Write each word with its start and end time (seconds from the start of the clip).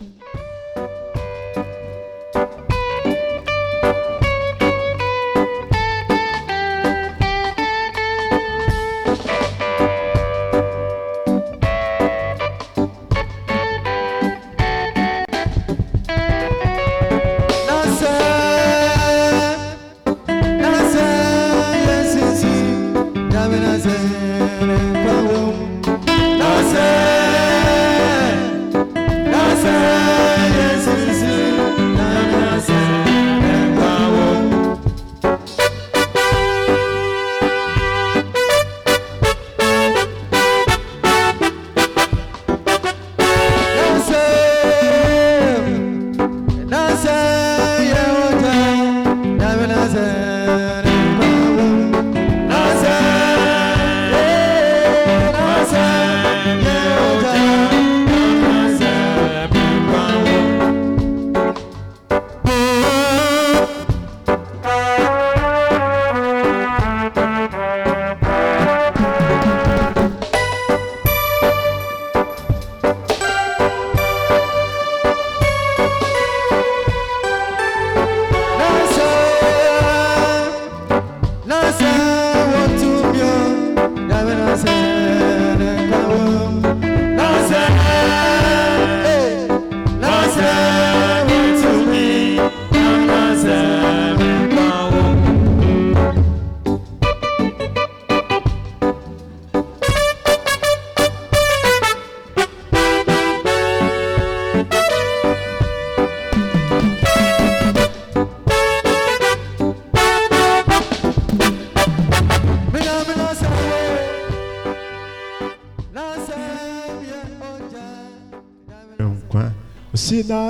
nkwa 0.00 0.43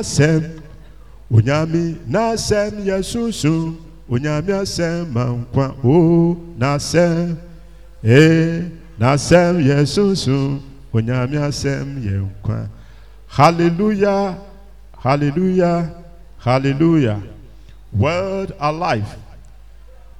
asɛm. 0.05 0.43
Onyame 1.33 1.97
n'asɛm 2.13 2.73
yɛ 2.89 2.97
sunsum 3.03 3.77
onyame 4.09 4.53
asɛm 4.63 5.09
ma 5.15 5.25
nkwa. 5.25 5.67
O 5.83 6.37
n'asɛm 6.59 7.37
ee 8.05 8.69
n'asɛm 9.01 9.55
yɛ 9.69 9.77
sunsum 9.87 10.61
onyame 10.93 11.37
asɛm 11.49 11.87
yɛ 12.05 12.15
nkwa. 12.29 12.69
Hallelujah 13.29 14.37
hallelujah 15.03 15.91
hallelujah. 16.39 17.21
World 17.93 18.53
alive. 18.61 19.17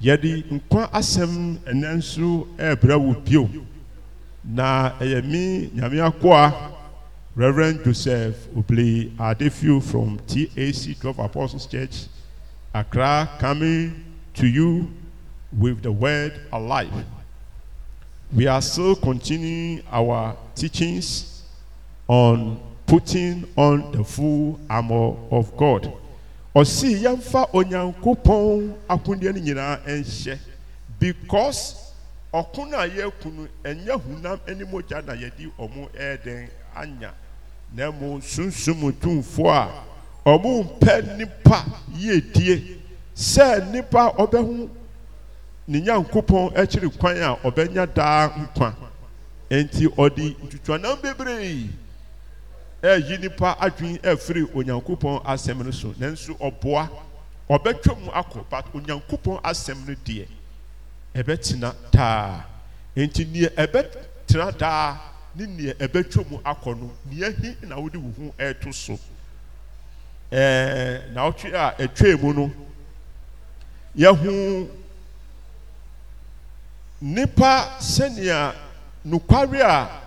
Yɛde 0.01 0.45
nkwa 0.51 0.91
asɛm 0.91 1.59
ɛnɛ 1.69 1.89
nso 1.99 2.47
ɛbrɛ 2.59 2.97
wo 2.97 3.13
bio. 3.25 3.49
Na 4.45 4.93
ɛyɛ 5.01 5.23
mi 5.25 5.71
nyame 5.77 6.01
akoa. 6.01 6.74
Reverend 7.37 7.85
joseph 7.85 8.37
obli 8.57 9.13
adefiu 9.19 9.81
from 9.81 10.19
tac 10.27 10.99
12 11.01 11.19
apostles 11.19 11.67
church 11.67 12.07
accra 12.75 13.29
coming 13.39 14.05
to 14.35 14.47
you 14.47 14.89
with 15.59 15.83
the 15.83 15.93
word 15.93 16.33
alive. 16.53 16.93
We 18.35 18.47
are 18.49 18.61
still 18.61 18.97
continuing 18.97 19.83
our 19.93 20.37
teachings 20.55 21.43
on 22.09 22.61
putting 22.87 23.47
on 23.57 23.93
the 23.93 24.03
full 24.03 24.59
armor 24.69 25.17
of 25.31 25.57
god. 25.57 25.93
Ɔsi 26.55 27.03
yɛmfa 27.03 27.51
onyankopɔn 27.53 28.75
akodeɛ 28.89 29.35
no 29.35 29.41
nyinaa 29.41 29.85
nhyɛ 29.87 30.39
because 30.99 31.93
ɔko 32.33 32.71
no 32.71 32.79
a 32.79 32.89
yɛaku 32.89 33.33
no 33.33 33.49
ɛnyɛ 33.65 34.01
hunam 34.03 34.41
ne 34.59 34.65
mogya 34.65 35.05
na 35.05 35.15
yɛde 35.15 35.51
ɔmo 35.59 35.89
anya 36.77 37.13
na 37.73 37.91
mo 37.91 38.19
sunsum 38.21 38.93
tumfoɔ 38.93 39.51
a 39.51 39.85
ɔmo 40.27 40.65
mpɛ 40.79 41.17
nipa 41.19 41.65
yiedie 41.97 42.79
sɛ 43.15 43.71
nipa 43.73 44.13
ɔbɛho 44.19 44.69
ne 45.67 45.81
nyankopɔn 45.81 46.55
akyiri 46.57 46.91
kwan 46.99 47.17
a 47.23 47.37
ɔbɛnya 47.43 47.87
daa 47.95 48.29
nkwa. 48.29 48.75
Nti 49.51 49.87
ɔde 49.97 50.37
ntutuanam 50.45 51.01
bebree. 51.01 51.71
Ɛyi 52.83 53.21
nipa 53.21 53.57
adwene 53.61 53.99
ɛfiri 54.01 54.45
onyankopɔn 54.55 55.23
asɛm 55.25 55.65
no 55.65 55.71
so. 55.71 55.89
Nanso 55.99 56.35
ɔboa 56.39 56.89
ɔbɛtwa 57.49 57.99
mu 58.01 58.11
akɔ 58.11 58.45
but 58.51 58.73
onyankopɔn 58.75 59.41
asɛm 59.43 59.87
no 59.89 59.95
deɛ 59.95 60.27
ɛbɛtena 61.15 61.75
daa. 61.93 62.45
Nti 62.97 63.25
nea 63.31 63.49
ɛbɛtena 63.51 64.59
daa 64.59 64.99
ne 65.37 65.47
nea 65.47 65.75
ɛbɛtwa 65.75 66.31
mu 66.31 66.39
akɔ 66.45 66.79
no 66.79 66.91
nea 67.11 67.31
hi 67.33 67.57
na 67.63 67.77
wode 67.79 67.97
wo 67.97 68.11
ho 68.17 68.35
ɛɛto 68.39 68.73
so? 68.75 68.99
Ɛɛ 70.31 71.13
na 71.13 71.31
ɔtwe 71.31 71.53
a 71.55 71.75
ɛtwa 71.79 72.21
mu 72.23 72.33
no 72.33 72.53
yɛho 73.97 74.69
nipa 77.01 77.77
sɛnea 77.81 78.55
nokware 79.05 79.61
a 79.63 80.01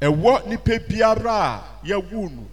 ɛwɔ 0.00 0.46
nipa 0.46 0.78
biara 0.78 1.30
a 1.32 1.64
yɛwu 1.86 2.30
no 2.30 2.46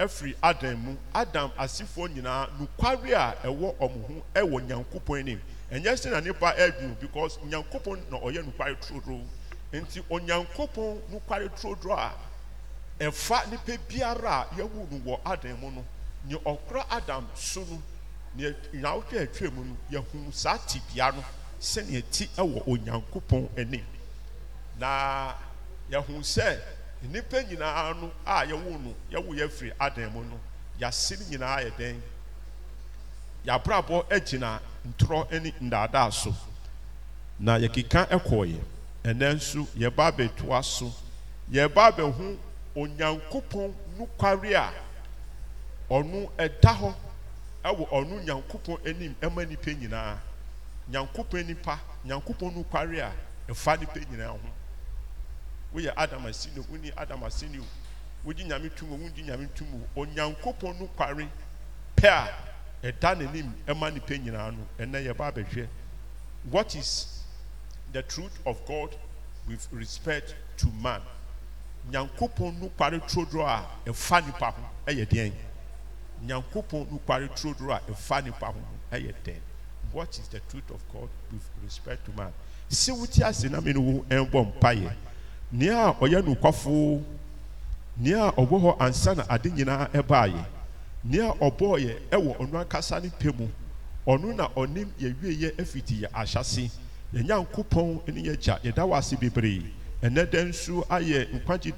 ɛfiri 0.00 0.34
adam 0.42 0.78
mu. 0.84 0.96
Adam 1.14 1.50
asefoɔ 1.58 2.08
nyinaa 2.14 2.48
nokware 2.58 3.12
a 3.14 3.36
ɛwɔ 3.46 3.74
ɔmo 3.78 4.06
ho 4.06 4.22
ɛwɔ 4.34 4.66
nyankopɔn 4.66 5.18
anim. 5.20 5.40
Ɛnyɛ 5.72 5.92
sɛ 5.96 6.10
na 6.10 6.20
nipa 6.20 6.54
ɛdunu 6.56 6.98
because 7.00 7.38
nyankopɔn 7.44 8.10
na 8.10 8.18
ɔyɛ 8.18 8.44
nokware 8.44 8.76
turodoo 8.80 9.22
nti 9.72 10.02
onyankopɔn 10.10 11.00
nokware 11.10 11.48
turodoo 11.50 11.92
a 11.96 12.12
ɛfa 13.00 13.50
nipa 13.50 13.76
biara 13.88 14.30
a 14.40 14.46
yɛwu 14.56 14.90
no 14.90 14.98
wɔ 15.04 15.20
adam 15.24 15.60
mu 15.60 15.70
no 15.70 15.84
nea 16.24 16.38
ɔkora 16.38 16.84
adam 16.90 17.28
so 17.34 17.60
no 17.64 17.82
nea 18.34 18.50
nyawotwe 18.72 19.20
atwa 19.22 19.50
mu 19.52 19.64
no 19.64 19.76
yɛhu 19.90 20.32
saa 20.32 20.56
tibea 20.58 21.12
no 21.14 21.22
sɛnea 21.60 22.02
ti 22.10 22.26
ɛwɔ 22.36 22.62
onyankopɔn 22.66 23.48
anim. 23.58 23.84
Na 24.78 25.34
yɛhu 25.90 26.20
sɛ 26.22 26.58
nnipa 27.04 27.42
nyinaa 27.42 27.94
no 28.00 28.10
a 28.24 28.46
yɛwo 28.46 28.80
no 28.82 28.94
yɛwo 29.10 29.34
yɛ 29.36 29.50
firi 29.50 29.72
adan 29.78 30.12
mu 30.12 30.24
no 30.24 30.40
yɛase 30.80 31.18
no 31.20 31.26
nyinaa 31.26 31.60
yɛ 31.64 31.70
dɛn? 31.76 32.00
Yɛabrabɔ 33.46 34.08
agyina 34.10 34.60
ntorɔ 34.88 35.42
ne 35.42 35.52
ndaadaa 35.60 36.10
so. 36.12 36.34
Na 37.38 37.58
yɛkeka 37.58 38.08
ɛkɔɔyɛ 38.08 38.60
ɛnɛ 39.08 39.34
nso 39.34 39.66
yɛba 39.76 40.06
abɛtoa 40.10 40.62
so. 40.64 40.92
Yɛba 41.50 41.86
abɛho 41.92 42.36
onyankopɔn 42.76 43.74
nokware 43.96 44.54
a 44.54 44.72
ɔno 45.90 46.30
ɛda 46.36 46.72
hɔ 46.80 46.94
ɛwɔ 47.64 47.88
ɔno 47.90 48.24
nyankopɔn 48.24 48.86
anim 48.86 49.14
ɛma 49.22 49.44
nnipa 49.46 49.70
nyinaa. 49.72 50.18
Nyankopɔn 50.90 51.46
nipa 51.46 51.80
nyankopɔn 52.04 52.52
nokware 52.54 53.00
a 53.00 53.12
ɛfa 53.48 53.76
nnipa 53.78 54.00
nyinaa 54.10 54.28
ho. 54.32 54.40
Woyɛ 55.74 55.92
adam 55.96 56.22
asini 56.26 56.60
woni 56.68 56.92
adam 56.96 57.20
asini 57.24 57.62
wogye 58.24 58.44
nyame 58.44 58.68
tum 58.76 58.90
wogye 58.90 59.24
nyame 59.24 59.48
tum 59.54 59.66
onyankopɔn 59.96 60.78
no 60.80 60.86
kware 60.96 61.26
pɛ 61.96 62.08
a 62.08 62.92
ɛda 62.92 63.16
n'anim 63.16 63.52
ɛma 63.66 63.92
nipa 63.94 64.14
nyinaa 64.18 64.50
no 64.52 64.66
ɛnɛ 64.78 65.06
yɛba 65.06 65.32
abɛhwɛ. 65.32 65.66
What 66.50 66.74
is 66.76 67.17
the 67.92 68.02
truth 68.02 68.38
of 68.46 68.64
god 68.66 68.94
with 69.48 69.66
respect 69.72 70.34
to 70.58 70.66
man. 70.82 71.00
Nyankopɔn 71.90 72.60
nokware 72.60 73.00
turodoro 73.08 73.46
a 73.46 73.66
ɛfa 73.86 74.26
nipa 74.26 74.50
ho 74.50 74.62
ɛyɛ 74.86 75.06
deɛn 75.08 75.32
nyankopɔn 76.26 76.86
nokware 76.90 77.28
turodoro 77.34 77.72
a 77.76 77.80
ɛfa 77.90 78.24
nipa 78.24 78.46
ho 78.46 78.60
ɛyɛ 78.92 79.14
dɛn 79.24 79.40
what 79.92 80.18
is 80.18 80.28
the 80.28 80.40
truth 80.40 80.70
of 80.70 80.82
god 80.92 81.08
with 81.32 81.48
respect 81.64 82.04
to 82.04 82.12
man. 82.12 82.32
Sɛ 82.68 82.98
wote 82.98 83.20
ase 83.22 83.44
na 83.44 83.60
ne 83.60 83.72
wo 83.78 84.04
ɛnbɔ 84.08 84.52
mpayɛ 84.60 84.94
nea 85.52 85.88
a 85.88 85.94
ɔyɛ 85.94 86.22
nokwafo 86.22 87.02
nea 87.96 88.30
ɔwɔ 88.32 88.60
hɔ 88.60 88.76
ansa 88.80 89.14
na 89.14 89.24
ade 89.30 89.50
nyinaa 89.50 89.88
ɛbaayɛ 89.92 90.44
nea 91.04 91.32
ɔbɔɔ 91.32 91.78
yɛ 91.80 92.00
ɛwɔ 92.10 92.36
ɔno 92.38 92.64
ankasa 92.64 93.00
ne 93.02 93.08
pɛ 93.08 93.38
mu. 93.38 93.48
Ɔno 94.06 94.34
na 94.34 94.48
ɔnim 94.48 94.88
yɛwieyɛ 94.98 95.56
afiti 95.58 96.00
yɛ 96.02 96.08
ahyase. 96.12 96.70
Yɛn 97.12 97.26
nyankopɔn 97.26 98.08
ne 98.14 98.20
yɛ 98.22 98.36
gya. 98.40 98.58
Yɛda 98.62 98.84
wɔ 98.84 98.98
ase 98.98 99.16
bebree. 99.16 99.72
Ɛnɛ 100.02 100.26
dɛ 100.30 100.44
nso 100.48 100.84
ayɛ 100.88 101.28
nkwagye 101.32 101.72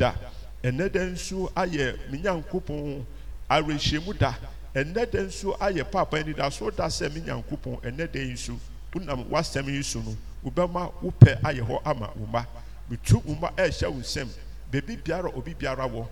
ɛnɛ 0.63 0.89
dɛ 0.91 1.13
nso 1.13 1.51
ayɛ 1.57 2.11
me 2.11 2.19
nyankopɔn 2.19 3.05
awerɛhyɛmu 3.49 4.19
da? 4.19 4.35
Ɛnɛ 4.75 5.07
dɛ 5.07 5.27
nso 5.27 5.57
ayɛ 5.59 5.85
paapa 5.91 6.19
anidasoɔ 6.21 6.77
da? 6.77 6.87
Sɛ 6.89 7.13
me 7.15 7.21
nyankopɔn 7.21 7.81
ɛnɛ 7.81 8.09
dɛ 8.09 8.29
yi 8.29 8.37
so 8.37 8.59
wonam 8.93 9.25
w'asɛm 9.31 9.67
yi 9.69 9.83
so 9.83 10.01
no 10.01 10.17
wobɛma 10.45 10.93
wo 11.01 11.11
pɛ 11.19 11.41
ayɛ 11.41 11.61
hɔ 11.67 11.81
ama 11.85 12.11
wo 12.17 12.27
mma. 12.27 12.47
Metu 12.91 13.23
wo 13.25 13.35
mma 13.35 13.53
ɛrehyɛ 13.57 13.89
wo 13.91 14.01
nsam. 14.01 14.29
Beebi 14.71 14.97
biara 15.03 15.35
obi 15.35 15.55
biara 15.55 15.89
wɔ. 15.89 16.07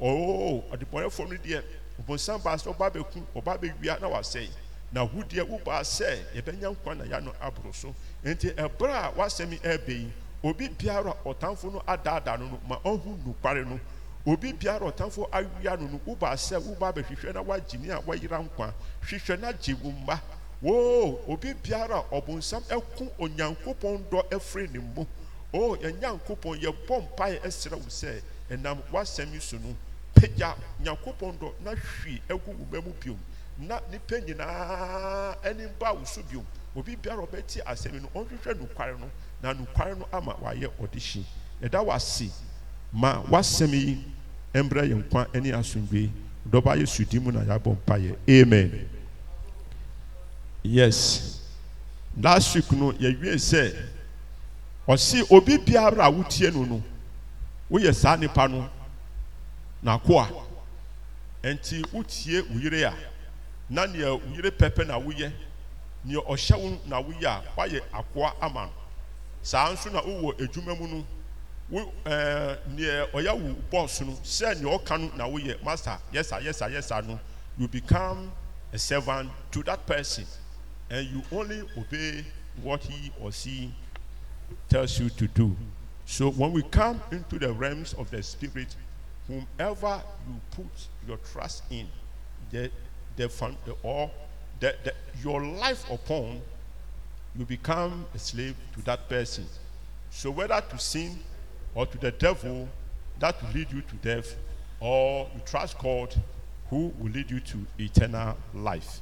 Oo 0.00 0.64
ɔdebɔnɛfoɔ 0.70 1.28
no 1.30 1.36
deɛ 1.36 1.62
ɔbɔnsam 2.02 2.42
baa 2.42 2.56
sɛ 2.56 2.74
ɔba 2.76 2.90
bɛku 2.92 3.22
ɔba 3.36 3.58
bɛwia 3.58 4.00
na 4.00 4.08
wasɛe. 4.08 4.48
Na 4.92 5.04
wo 5.04 5.22
deɛ 5.22 5.48
wobaa 5.48 5.80
sɛ 5.82 6.18
yɛbɛnya 6.34 6.76
nkwa 6.76 6.96
na 6.98 7.04
yɛano 7.04 7.32
aboro 7.40 7.72
so. 7.74 7.94
Nti 8.24 8.48
ɛberɛ 8.54 8.92
a 8.94 9.12
w'asɛm 9.12 9.58
ɛrebɛ 9.60 9.88
yi 9.92 10.12
obi 10.42 10.68
biara 10.68 11.10
a 11.10 11.28
ɔtamfo 11.28 11.72
no 11.72 11.80
adaadaa 11.86 12.38
no 12.38 12.46
no 12.48 12.60
ma 12.68 12.76
ɔhu 12.84 13.16
nokware 13.24 13.64
no. 13.66 13.78
Obi 14.26 14.52
biara 14.52 14.86
a 14.88 14.92
ɔtamfo 14.92 15.28
awia 15.30 15.76
no 15.78 15.86
no 15.86 16.00
wobaa 16.06 16.34
sɛ 16.34 16.58
wobaa 16.62 16.92
bɛhwehwɛ 16.92 17.34
na 17.34 17.42
woagye 17.42 17.78
ne 17.80 17.90
a 17.90 18.00
woayera 18.00 18.38
nkwa. 18.48 18.72
Hwehwɛ 19.02 19.40
na 19.40 19.52
gye 19.52 19.74
wo 19.74 19.92
woo! 20.62 21.18
Obi 21.28 21.52
biara 21.54 22.02
ɔbonsam 22.10 22.62
ɛko 22.68 23.10
onyankopɔn 23.18 24.04
dɔ 24.10 24.30
afiri 24.32 24.68
ne 24.72 24.78
mu. 24.78 25.06
O 25.52 25.76
yɛn 25.76 26.00
nyankopɔn 26.00 26.60
yɛbɔ 26.62 27.08
mpaeɛ 27.08 27.40
ɛsrɛ 27.42 27.72
wo 27.76 27.88
sɛ 27.88 28.22
ɛnam 28.50 28.78
w'asɛm 28.90 29.32
yi 29.32 29.40
so 29.40 29.56
no 29.58 29.76
pagya 30.14 30.54
nyankopɔn 30.82 31.38
dɔ 31.38 31.52
na 31.60 31.72
hwi 31.74 32.20
agu 32.28 32.50
wo 32.70 32.80
mu 32.80 32.92
biom. 33.00 33.18
Na 33.58 33.80
nipa 33.90 34.16
nyinaa 34.20 35.36
anim 35.44 35.70
ba 35.78 35.92
wo 35.92 36.00
biom. 36.30 36.44
Obi 36.76 36.96
biara 36.96 37.22
ɔbɛti 37.22 37.60
asɛm 37.64 38.00
no 38.02 38.08
ɔnhwehwɛ 38.14 38.54
nokware 38.58 38.98
no 38.98 39.10
na 39.42 39.52
nokware 39.54 39.96
no 39.98 40.06
ama 40.12 40.34
wayɛ 40.42 40.68
ɔde 40.80 40.98
hyi 40.98 41.24
ɛda 41.62 41.84
wase. 41.84 42.30
Ma 42.92 43.22
w'asɛm 43.22 43.72
yi 43.72 44.04
mbrɛ 44.54 44.82
yɛn 44.88 45.02
nkwa 45.04 45.26
ne 45.42 45.50
asomdwe 45.52 46.10
dɔba 46.48 46.76
yɛ 46.76 46.86
sudi 46.86 47.18
mu 47.20 47.30
na 47.32 47.40
yɛabɔ 47.40 47.76
mpaeɛ. 47.76 48.16
Amen. 48.28 48.88
Yes. 50.62 51.40
Last 52.16 52.54
week 52.54 52.70
no 52.72 52.92
yɛwie 52.92 53.34
sɛ 53.34 53.74
ɔsi 54.88 55.26
obi 55.30 55.58
biara 55.58 56.10
wotie 56.10 56.52
no 56.52 56.64
no 56.64 56.82
woyɛ 57.70 57.94
saa 57.94 58.16
nipa 58.16 58.46
no 58.48 58.68
n'akoa. 59.84 60.28
Nti 61.42 61.82
wotie 61.92 62.42
wo 62.48 62.88
a 62.88 62.94
na 63.68 63.86
nea 63.86 64.14
wo 64.14 64.20
pɛpɛ 64.20 64.86
na 64.86 64.98
woyɛ 65.00 65.32
nea 66.04 66.20
ɔhyɛ 66.20 66.56
wo 66.60 66.80
na 66.86 67.02
woyɛ 67.02 67.26
a 67.26 67.42
woayɛ 67.56 67.80
akoa 67.92 68.34
ama 68.40 68.66
no 68.66 68.72
saa 69.42 69.72
nso 69.72 69.90
na 69.92 70.00
wowɔ 70.00 70.36
adwuma 70.38 70.78
mu 70.78 70.86
no 70.88 71.06
wo 71.70 71.92
ɛɛ 72.04 72.58
nea 72.68 73.06
ɔyɛ 73.12 73.40
wo 73.40 73.54
bɔs 73.70 74.06
no 74.06 74.12
sɛ 74.22 74.60
nea 74.60 74.78
ɔka 74.78 75.00
no 75.00 75.16
na 75.16 75.24
woyɛ 75.26 75.62
master 75.62 75.98
yɛsa 76.12 76.40
yɛsa 76.42 76.70
yɛsa 76.70 77.06
no 77.06 77.18
you 77.58 77.68
become 77.68 78.32
a 78.72 78.78
servant 78.78 79.30
to 79.50 79.62
that 79.62 79.86
person 79.86 80.26
and 80.90 81.06
you 81.08 81.22
only 81.32 81.62
obey 81.78 82.24
what 82.62 82.82
he 82.82 83.10
or 83.20 83.32
she 83.32 83.72
tells 84.68 84.98
you 84.98 85.10
to 85.10 85.26
do. 85.28 85.56
So 86.06 86.30
when 86.30 86.52
we 86.52 86.62
come 86.62 87.00
into 87.10 87.38
the 87.38 87.52
realms 87.52 87.94
of 87.94 88.10
the 88.10 88.22
spirit, 88.22 88.74
whomever 89.26 90.02
you 90.28 90.40
put 90.50 90.66
your 91.08 91.16
trust 91.18 91.62
in, 91.70 91.86
the 92.50 92.70
the 93.16 93.28
the, 93.64 93.74
or 93.82 94.10
the, 94.60 94.74
your 95.22 95.44
life 95.44 95.88
upon, 95.90 96.40
you 97.36 97.44
become 97.44 98.06
a 98.14 98.18
slave 98.18 98.54
to 98.74 98.82
that 98.84 99.08
person. 99.08 99.46
So 100.10 100.30
whether 100.30 100.60
to 100.60 100.78
sin 100.78 101.18
or 101.74 101.86
to 101.86 101.98
the 101.98 102.12
devil, 102.12 102.68
that 103.18 103.40
will 103.42 103.50
lead 103.50 103.70
you 103.72 103.80
to 103.82 103.94
death, 103.96 104.34
or 104.80 105.28
you 105.34 105.40
trust 105.44 105.78
God, 105.78 106.14
who 106.70 106.92
will 106.98 107.10
lead 107.10 107.30
you 107.30 107.40
to 107.40 107.66
eternal 107.78 108.36
life. 108.54 109.00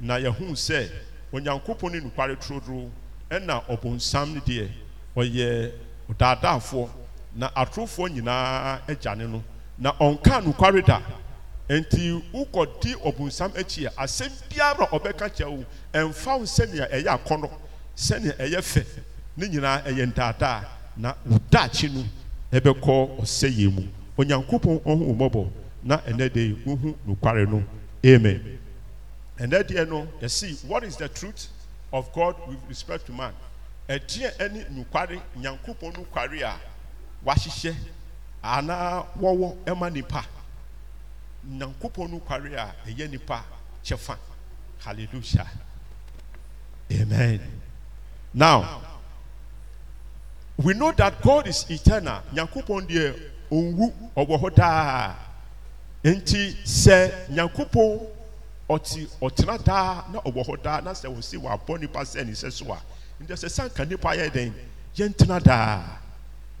Na 0.00 0.16
yɛhu 0.18 0.52
sɛ 0.52 0.90
onyankopɔn 1.32 1.92
ne 1.92 2.00
nokware 2.00 2.36
turoduro 2.36 2.90
ɛna 3.30 3.64
ɔbonsam 3.66 4.34
no 4.34 4.40
deɛ 4.40 4.70
ɔyɛ 5.16 5.72
ɔdaadaafoɔ 6.10 6.88
na 7.36 7.50
atorofoɔ 7.50 8.08
nyinaa 8.10 8.80
agya 8.88 9.14
ne 9.16 9.26
no 9.26 9.42
na 9.78 9.92
ɔnka 9.92 10.42
nokware 10.42 10.84
da 10.84 11.00
nti 11.68 12.22
wokɔdi 12.32 12.94
ɔbonsam 13.04 13.50
akyi 13.56 13.86
a 13.86 13.90
asɛm 14.04 14.30
biara 14.50 14.86
ɔbɛka 14.90 15.28
kyerɛ 15.34 15.50
wo 15.50 15.64
ɛmfa 15.92 16.38
wo 16.38 16.44
sɛnea 16.44 16.90
ɛyɛ 16.92 17.08
akɔnɔ 17.18 17.50
sɛnea 17.96 18.36
ɛyɛ 18.38 18.60
fɛ 18.62 18.84
ne 19.36 19.46
nyinaa 19.48 19.82
ɛyɛ 19.84 20.06
ndaadaa. 20.12 20.64
Na 20.96 21.14
wo 21.26 21.38
daakye 21.50 21.88
no 21.88 22.04
ɛbɛkɔ 22.52 23.18
ɔsɛyɛ 23.20 23.72
mu. 23.74 23.82
Onyankopɔn 24.18 24.80
ɔho 24.84 25.14
mmɔbɔ 25.16 25.50
na 25.82 25.96
ɛnɛ 25.98 26.32
de 26.32 26.52
wohu 26.66 26.94
nokware 27.06 27.46
no. 27.48 27.62
Amen. 28.04 28.58
Ɛnɛ 29.38 29.62
deɛ 29.64 29.88
no 29.88 30.06
yɛsi 30.20 30.64
what 30.66 30.84
is 30.84 30.96
the 30.96 31.08
truth 31.08 31.48
of 31.92 32.12
god 32.12 32.36
with 32.46 32.58
respect 32.68 33.06
to 33.06 33.12
man? 33.12 33.32
Ɛdeɛ 33.88 34.36
ɛne 34.36 34.70
nokware 34.70 35.20
nyankopɔn 35.36 35.94
nokware 35.94 36.42
a 36.42 36.60
wahyehyɛ 37.24 37.74
anaa 38.42 39.06
wɔwɔ 39.18 39.56
ɛma 39.64 39.90
nipa 39.92 40.24
nyankopɔn 41.48 42.10
nokware 42.10 42.54
a 42.56 42.74
ɛyɛ 42.86 43.10
nipa 43.10 43.44
kyɛfa. 43.84 44.16
Hallelujah. 44.78 45.50
Amen. 46.92 47.40
Now 48.32 48.82
we 50.56 50.74
know 50.74 50.92
that 50.92 51.20
god 51.22 51.46
is 51.48 51.64
eternal. 51.70 52.22
Nyankopɔn 52.32 52.88
deɛ 52.88 53.30
onwu 53.50 53.92
ɔwɔ 54.16 54.40
hɔ 54.40 54.54
daa. 54.54 55.14
Nti 56.04 56.56
sɛ 56.64 57.28
nyankopɔn 57.30 58.06
ɔte 58.68 59.08
ɔtena 59.20 59.64
daa 59.64 60.04
na 60.12 60.20
ɔwɔ 60.20 60.46
hɔ 60.46 60.62
daa 60.62 60.80
na 60.80 60.92
sɛ 60.92 61.14
wɔsi 61.14 61.38
wabɔ 61.40 61.80
nipa 61.80 62.00
sɛ 62.00 62.26
ne 62.26 62.32
sɛ 62.32 62.52
so 62.52 62.72
a 62.72 62.80
nti 63.22 63.32
sɛ 63.32 63.50
sanka 63.50 63.84
nipa 63.84 64.08
yɛ 64.08 64.30
dɛn 64.30 64.52
yɛntena 64.96 65.42
daa. 65.42 65.98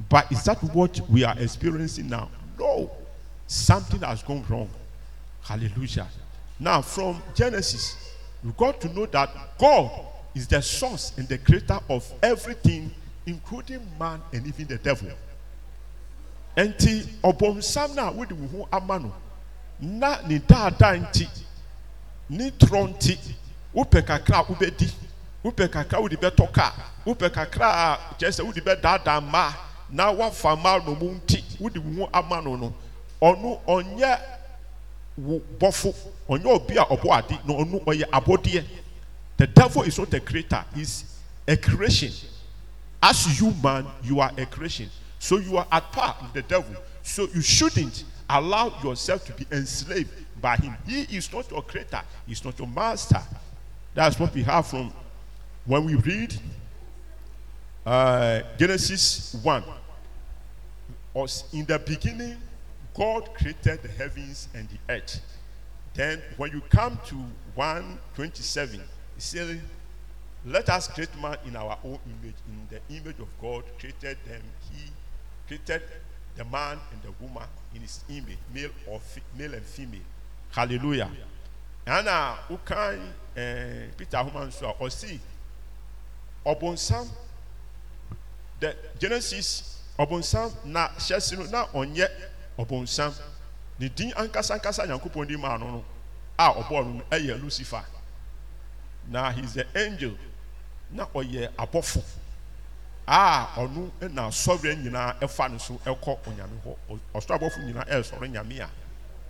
But 0.08 0.30
is 0.32 0.44
that 0.44 0.62
what 0.74 1.00
we 1.08 1.24
are 1.24 1.38
experiencing 1.38 2.08
now? 2.08 2.28
No 2.58 2.90
something 3.46 4.00
has 4.00 4.22
gone 4.22 4.44
wrong. 4.48 4.68
Hallelujah. 5.42 6.08
Now 6.58 6.82
from 6.82 7.22
genesis 7.34 8.12
we 8.42 8.52
got 8.52 8.80
to 8.80 8.88
know 8.88 9.06
that 9.06 9.30
god 9.58 9.90
is 10.34 10.46
the 10.46 10.60
source 10.60 11.12
and 11.16 11.28
the 11.28 11.38
creator 11.38 11.78
of 11.88 12.10
everything 12.22 12.90
including 13.26 13.80
man 13.98 14.20
and 14.32 14.46
even 14.46 14.66
the 14.66 14.78
devil. 14.78 15.10
Nti 16.56 17.02
ɔbɔnsam 17.22 17.94
na 17.94 18.10
wode 18.10 18.32
wo 18.32 18.66
ho 18.66 19.12
na 19.80 20.20
ne 20.26 20.38
daadaa 20.38 20.96
nti 20.96 21.28
ne 22.30 22.50
torɔ 22.50 22.94
nti 22.94 23.18
wopɛ 23.74 24.02
kakra 24.06 24.38
a 24.38 24.44
wobɛdi 24.44 24.92
wopɛ 25.44 25.68
kakra 25.68 25.98
a 25.98 26.02
wode 27.06 27.32
kakra 27.32 27.88
na 29.90 30.10
wafa 30.10 30.56
mmaa 30.56 30.78
no 30.86 30.94
mu 30.94 31.20
nti 31.20 31.42
wode 31.60 31.78
wo 31.78 32.04
ho 32.04 32.10
ama 32.14 32.40
no 32.40 32.56
no 32.56 32.72
ɔnyɛ 33.32 34.20
wo 35.16 35.40
bɔfo 35.58 35.94
ɔnyɛ 36.28 36.46
obi 36.46 36.76
a 36.76 36.84
ɔbɔ 36.84 37.46
na 37.46 37.54
ɔyɛ 37.54 38.04
abɔdeɛ 38.10 38.64
the 39.36 39.46
devil 39.46 39.82
is 39.82 39.98
not 39.98 40.12
a 40.14 40.20
creator 40.20 40.64
he 40.74 40.82
is 40.82 41.04
a 41.46 41.56
creation. 41.56 42.12
As 43.02 43.40
you 43.40 43.52
man 43.62 43.86
you 44.02 44.20
are 44.20 44.30
a 44.36 44.46
creation. 44.46 44.88
So 45.18 45.38
you 45.38 45.56
are 45.56 45.66
at 45.70 45.90
par 45.92 46.16
with 46.22 46.32
the 46.32 46.42
devil. 46.42 46.74
So 47.02 47.28
you 47.34 47.42
shouldn't 47.42 48.04
allow 48.30 48.72
yourself 48.82 49.24
to 49.26 49.32
be 49.32 49.46
enslaved 49.52 50.10
by 50.40 50.56
him. 50.56 50.76
He 50.86 51.02
is 51.16 51.32
not 51.32 51.50
your 51.50 51.62
creator 51.62 52.00
he 52.26 52.32
is 52.32 52.44
not 52.44 52.58
your 52.58 52.68
master. 52.68 53.20
That's 53.94 54.18
what 54.18 54.34
we 54.34 54.42
have 54.42 54.66
from 54.66 54.92
when 55.64 55.84
we 55.84 55.94
read 55.94 56.34
uh, 57.86 58.40
genesis 58.58 59.34
1 59.42 59.62
Us- 61.16 61.44
in 61.52 61.64
the 61.66 61.78
beginning 61.78 62.36
god 62.94 63.34
created 63.34 63.82
the 63.82 63.88
heavens 63.88 64.48
and 64.54 64.68
the 64.68 64.94
earth 64.94 65.20
then 65.94 66.20
when 66.36 66.50
you 66.50 66.60
come 66.70 66.98
to 67.06 67.16
127 67.54 68.80
it 68.80 68.86
says 69.18 69.58
let 70.46 70.68
us 70.68 70.88
create 70.88 71.08
man 71.20 71.36
in 71.46 71.56
our 71.56 71.78
own 71.84 71.98
image 72.06 72.34
in 72.48 72.68
the 72.70 72.94
image 72.96 73.18
of 73.18 73.28
god 73.40 73.64
created 73.78 74.16
them 74.26 74.42
he 74.70 74.90
created 75.46 75.82
the 76.36 76.44
man 76.44 76.78
and 76.92 77.02
the 77.02 77.12
woman 77.24 77.46
in 77.74 77.82
his 77.82 78.02
image, 78.08 78.38
male 78.52 78.70
or 78.88 79.00
male 79.36 79.54
and 79.54 79.64
female. 79.64 80.00
Hallelujah. 80.50 81.10
Ɛna 81.86 82.36
wokan 82.48 83.12
eh, 83.36 83.88
Peter 83.96 84.16
Ahoma 84.16 84.46
nso 84.46 84.68
a 84.70 84.74
ɔsi 84.82 85.18
ɔbɔnsam 86.46 87.06
the 88.58 88.74
Genesis 88.98 89.82
ɔbɔnsam 89.98 90.64
na 90.64 90.88
no 91.36 91.44
na 91.50 91.66
ɔnyɛ 91.66 92.08
ɔbɔnsam 92.58 93.12
ne 93.78 93.88
din 93.88 94.12
ankasa 94.12 94.86
nyankopɔn 94.86 95.26
di 95.28 95.36
maa 95.36 95.56
no 95.58 95.70
no 95.70 95.84
a 96.38 96.52
ɔbɔɔ 96.52 96.84
no 96.84 96.92
no 97.10 97.36
Lucifer. 97.36 97.84
Na 99.08 99.30
he 99.30 99.42
the 99.42 99.66
angel. 99.76 100.16
Na 100.90 101.06
ɔyɛ 101.14 101.48
abɔfo. 101.56 102.02
A 103.06 103.48
ɔno 103.56 103.90
na 104.12 104.28
asɔre 104.28 104.74
nyinaa 104.76 105.18
ɛfa 105.20 105.50
ne 105.52 105.58
so 105.58 105.74
ɛkɔ 105.84 106.18
onyame 106.26 106.60
hɔ. 106.64 106.98
Ɔsoro 107.14 107.38
abɔfo 107.38 107.58
nyinaa 107.64 107.86
ɛresɔre 107.88 108.30
nyame 108.30 108.60
a 108.60 108.70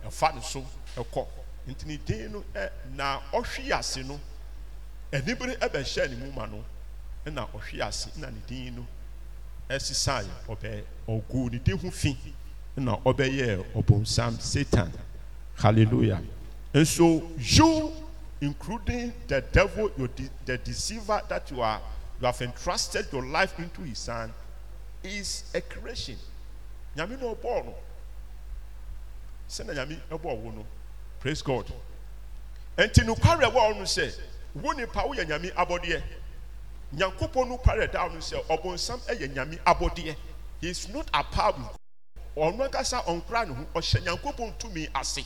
ɛfa 0.07 0.35
ne 0.35 0.41
so 0.41 0.65
ɛkɔ. 0.95 1.27
Nti 1.67 1.85
ne 1.85 1.97
din 1.97 2.31
no 2.31 2.43
ɛ 2.53 2.69
na 2.95 3.19
ɔhwe 3.33 3.71
ase 3.77 3.97
no 4.03 4.19
anibere 5.11 5.57
ɛbɛhyɛ 5.57 6.09
ne 6.09 6.15
mu 6.15 6.31
ma 6.31 6.45
no 6.45 6.63
ɛna 7.25 7.49
ɔhwe 7.51 7.81
ase 7.81 8.15
na 8.17 8.29
ne 8.29 8.39
din 8.47 8.75
no 8.75 8.87
ɛsesae 9.69 10.27
ɔbɛ 10.47 10.83
ɔgu 11.07 11.51
ne 11.51 11.57
din 11.59 11.77
ho 11.77 11.89
fi. 11.91 12.15
Na 12.77 12.97
ɔbɛyɛ 12.97 13.65
ɔbɔnsam 13.73 14.39
satan. 14.41 14.91
Hallelujah. 15.55 16.21
And 16.73 16.87
so 16.87 17.29
you 17.37 17.91
including 18.41 19.13
the 19.27 19.41
devil 19.41 19.89
your 19.97 20.09
de 20.09 20.29
the 20.45 20.57
deceiver 20.57 21.21
that 21.29 21.49
you 21.49 21.61
are 21.61 21.81
you 22.19 22.25
have 22.25 22.41
entrusted 22.41 23.07
your 23.11 23.25
life 23.25 23.57
into 23.59 23.81
his 23.81 24.05
hand 24.05 24.31
is 25.03 25.45
a 25.53 25.61
creation. 25.61 26.17
Nyame 26.97 27.19
na 27.19 27.33
ɔbɔɔ 27.33 27.65
no. 27.65 27.75
Sɛnɛ 29.49 29.73
nyame 29.75 29.99
ɛbɔɔ 30.11 30.37
wo 30.41 30.51
no. 30.51 30.65
Praise 31.19 31.41
god. 31.41 31.71
Nti 32.77 33.05
nokware 33.05 33.49
wɔ 33.51 33.73
ɔno 33.73 33.83
sɛ 33.83 34.13
wo 34.53 34.71
nipa 34.73 34.99
woyɛ 34.99 35.25
nyame 35.25 35.53
abɔdeɛ. 35.53 36.03
Nyankopɔn 36.93 37.57
nokware 37.57 37.89
da 37.89 38.07
no 38.09 38.17
sɛ 38.19 38.43
ɔbɔnsam 38.47 38.99
ɛyɛ 39.07 39.33
nyame 39.33 39.59
abɔdeɛ. 39.63 40.15
He 40.59 40.69
is 40.69 40.89
not 40.89 41.09
apart 41.13 41.57
with 41.57 41.67
ɔno 42.35 42.63
ankasa 42.67 43.03
ɔnkora 43.05 43.47
ne 43.47 43.53
ho 43.53 43.65
ɔhyɛ 43.75 44.03
nyankopɔn 44.03 44.57
tumi 44.59 44.87
ase. 44.93 45.23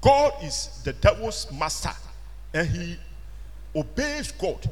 God 0.00 0.32
is 0.42 0.80
the 0.84 0.92
devil's 0.92 1.50
master 1.52 1.92
and 2.52 2.68
he 2.68 2.98
obeys 3.74 4.32
god 4.32 4.70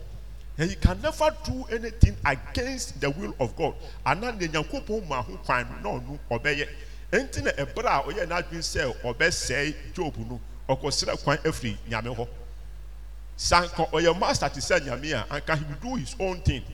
and 0.56 0.70
he 0.70 0.76
can 0.76 1.00
never 1.02 1.30
do 1.44 1.64
anything 1.70 2.16
against 2.24 3.00
the 3.00 3.10
will 3.10 3.34
of 3.40 3.54
god. 3.56 3.74
Ana 4.06 4.32
ne 4.32 4.48
nyankopɔn 4.48 5.06
ma 5.08 5.22
ho 5.22 5.36
kwan 5.44 5.66
na 5.82 5.90
ɔno 5.90 6.18
ɔbɛyɛ 6.30 6.68
nti 7.12 7.42
na 7.42 7.50
ɛberɛ 7.52 7.86
a 7.86 8.02
ɔyɛ 8.02 8.26
n'adwene 8.26 8.62
sɛ 8.62 9.02
ɔbɛsɛe 9.02 9.94
job 9.94 10.16
no 10.18 10.40
ɔkɔsrɛ 10.68 11.22
kwan 11.22 11.38
afiri 11.38 11.76
nyame 11.88 12.16
hɔ. 12.16 12.28
Sanka 13.36 13.84
ɔyɛ 13.92 14.18
master 14.18 14.48
te 14.48 14.60
sɛ 14.60 14.80
nyame 14.80 15.12
a 15.12 15.26
anka 15.34 15.56
he 15.56 15.64
do 15.82 15.96
his 15.96 16.16
own 16.18 16.40
thing 16.40 16.64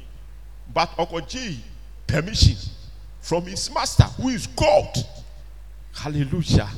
but 0.72 0.90
ɔkɔgye 0.96 1.58
permission 2.06 2.56
from 3.20 3.44
his 3.46 3.72
master 3.72 4.04
who 4.04 4.28
is 4.30 4.46
god. 4.46 4.96
Hallelujah. 5.94 6.68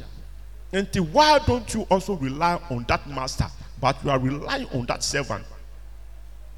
Nti 0.72 1.00
why 1.00 1.38
don't 1.46 1.72
you 1.74 1.82
also 1.90 2.14
rely 2.14 2.58
on 2.70 2.84
that 2.88 3.06
master 3.08 3.46
but 3.80 3.96
you 4.04 4.10
are 4.10 4.18
relying 4.18 4.66
on 4.68 4.86
that 4.86 5.02
servant? 5.02 5.44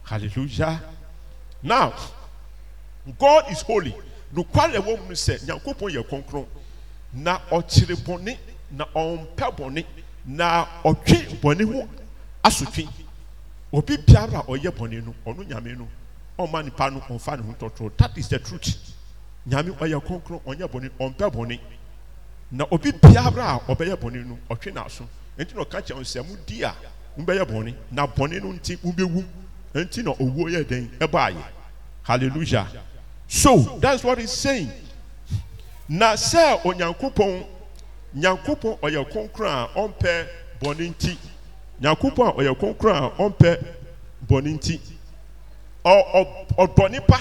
Hallelujah. 0.04 0.82
Now 1.62 1.94
god 3.18 3.50
is 3.50 3.62
holy. 3.62 3.94
Nokware 4.34 4.74
ɛwɔ 4.80 5.06
mu 5.06 5.14
sɛ 5.14 5.38
nyankopɔn 5.44 5.92
yɛ 5.92 6.08
kronkron. 6.08 6.46
Na 7.12 7.38
ɔkyere 7.50 7.96
bɔne 7.96 8.36
na 8.70 8.84
ɔmpɛ 8.94 9.56
bɔne 9.56 9.84
na 10.26 10.66
ɔtwe 10.84 11.40
bɔne 11.40 11.72
ho 11.72 11.88
asotwe. 12.42 12.88
Obi 13.72 13.96
biara 13.98 14.40
a 14.40 14.42
ɔyɛ 14.44 14.70
bɔne 14.70 15.04
no 15.04 15.14
ɔno 15.26 15.46
nyame 15.46 15.78
no. 15.78 15.88
Ɔma 16.38 16.64
nipa 16.64 16.90
no 16.90 17.00
ɔmfa 17.00 17.38
ne 17.38 17.42
ho 17.44 17.52
tɔtɔ 17.52 17.96
that 17.96 18.16
is 18.18 18.28
the 18.28 18.38
truth 18.38 18.93
nyame 19.46 19.70
ɔyɛ 19.72 20.00
kronkron 20.00 20.40
ɔnyɛ 20.46 20.66
bɔne 20.68 20.90
ɔmpɛ 20.98 21.30
bɔne. 21.30 21.60
Na 22.52 22.64
obi 22.70 22.92
biara 22.92 23.44
a 23.54 23.60
ɔbɛyɛ 23.72 23.96
bɔne 23.96 24.26
no 24.26 24.38
ɔtwe 24.50 24.72
n'aso. 24.72 25.06
Nti 25.38 25.54
na 25.54 25.62
ɔka 25.64 25.82
kyerɛ 25.82 26.04
sɛ 26.04 26.26
mo 26.26 26.36
di 26.46 26.62
a 26.62 26.74
mo 27.16 27.24
bɛyɛ 27.24 27.44
bɔne. 27.44 27.74
Na 27.90 28.06
bɔne 28.06 28.42
no 28.42 28.52
nti 28.52 28.78
mo 28.82 28.92
bɛwu 28.92 29.24
nti 29.74 30.02
na 30.04 30.12
owuo 30.12 30.48
yɛ 30.48 30.66
den 30.66 30.88
ɛbaayɛ 30.98 31.42
hallelujah. 32.02 32.66
So 33.26 33.78
that's 33.80 34.04
what 34.04 34.18
he's 34.18 34.30
saying. 34.30 34.70
Na 35.88 36.14
sɛ 36.14 36.62
onyankopɔn 36.62 37.46
nyankopɔn 38.16 38.78
ɔyɛ 38.80 39.10
kronkron 39.10 39.50
a 39.50 39.68
ɔmpɛ 39.78 40.28
bɔne 40.60 40.94
nti. 40.94 41.16
Nyankopɔn 41.82 42.28
a 42.28 42.32
ɔyɛ 42.32 42.58
kronkron 42.58 42.96
a 42.96 43.10
ɔmpɛ 43.22 43.64
bɔne 44.26 44.54
nti. 44.58 44.80
Ɔ 45.84 46.02
ɔ 46.14 46.46
ɔdɔ 46.56 46.90
nipa 46.90 47.20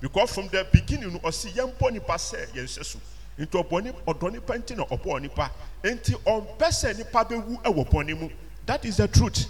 because 0.00 0.32
from 0.32 0.48
the 0.48 0.66
beginning 0.72 1.12
no 1.12 1.18
ɔsi 1.20 1.50
yɛn 1.52 1.72
bɔ 1.74 1.92
nipa 1.92 2.14
sɛ 2.14 2.46
yɛn 2.52 2.64
hyɛ 2.64 2.84
so. 2.84 2.98
Nti 3.38 3.50
ɔbɔ 3.50 4.04
ɔdɔ 4.04 4.32
nipa 4.32 4.54
nti 4.54 4.76
na 4.76 4.84
ɔbɔ 4.84 5.22
nipa. 5.22 5.50
Nti 5.82 6.14
ɔmpɛ 6.24 6.68
sɛ 6.68 6.96
nipa 6.98 7.24
bɛwu 7.24 7.62
ɛwɔ 7.62 8.18
mu. 8.18 8.30
That 8.66 8.84
is 8.84 8.96
the 8.96 9.08
truth. 9.08 9.46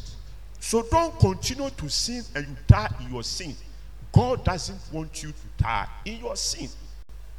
So 0.60 0.82
don't 0.82 1.18
continue 1.18 1.70
to 1.70 1.88
sin 1.88 2.22
and 2.34 2.46
you 2.46 2.56
die 2.66 2.88
in 3.00 3.12
your 3.12 3.22
sin. 3.22 3.56
God 4.12 4.44
doesn't 4.44 4.80
want 4.92 5.22
you 5.22 5.30
to 5.30 5.62
die 5.62 5.86
in 6.04 6.18
your 6.20 6.36
sin. 6.36 6.68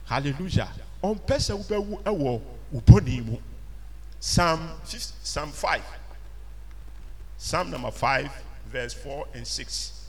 Hallelujah. 0.06 0.70
Ɔmpɛ 1.04 1.38
sɛ 1.38 1.64
wobɛwu 1.64 2.04
ɛwɔ 2.04 3.26
mu. 3.26 3.38
Psalm 4.20 4.72
fif- 4.84 5.14
psalm 5.24 5.52
five. 5.52 5.84
Psalm 7.38 7.72
number 7.72 7.92
five 7.92 8.32
verse 8.66 8.94
four 8.94 9.28
and 9.34 9.48
six. 9.48 10.08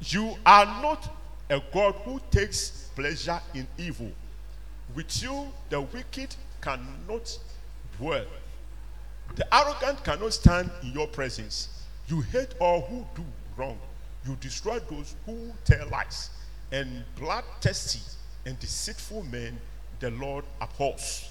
You 0.00 0.36
are 0.44 0.66
not 0.82 1.08
a 1.50 1.60
God 1.72 1.94
who 2.04 2.20
takes 2.30 2.90
pleasure 2.94 3.40
in 3.54 3.66
evil. 3.78 4.10
With 4.94 5.22
you, 5.22 5.48
the 5.70 5.80
wicked 5.80 6.34
cannot 6.60 7.38
dwell. 7.98 8.24
The 9.36 9.54
arrogant 9.54 10.04
cannot 10.04 10.32
stand 10.32 10.70
in 10.82 10.92
your 10.92 11.06
presence. 11.08 11.68
You 12.08 12.20
hate 12.20 12.54
all 12.60 12.82
who 12.82 13.04
do 13.14 13.24
wrong. 13.56 13.78
You 14.26 14.36
destroy 14.40 14.78
those 14.90 15.14
who 15.26 15.52
tell 15.64 15.88
lies. 15.88 16.30
And 16.72 17.04
bloodthirsty 17.16 18.00
and 18.46 18.58
deceitful 18.58 19.24
men, 19.24 19.58
the 20.00 20.10
Lord 20.10 20.44
abhors. 20.60 21.30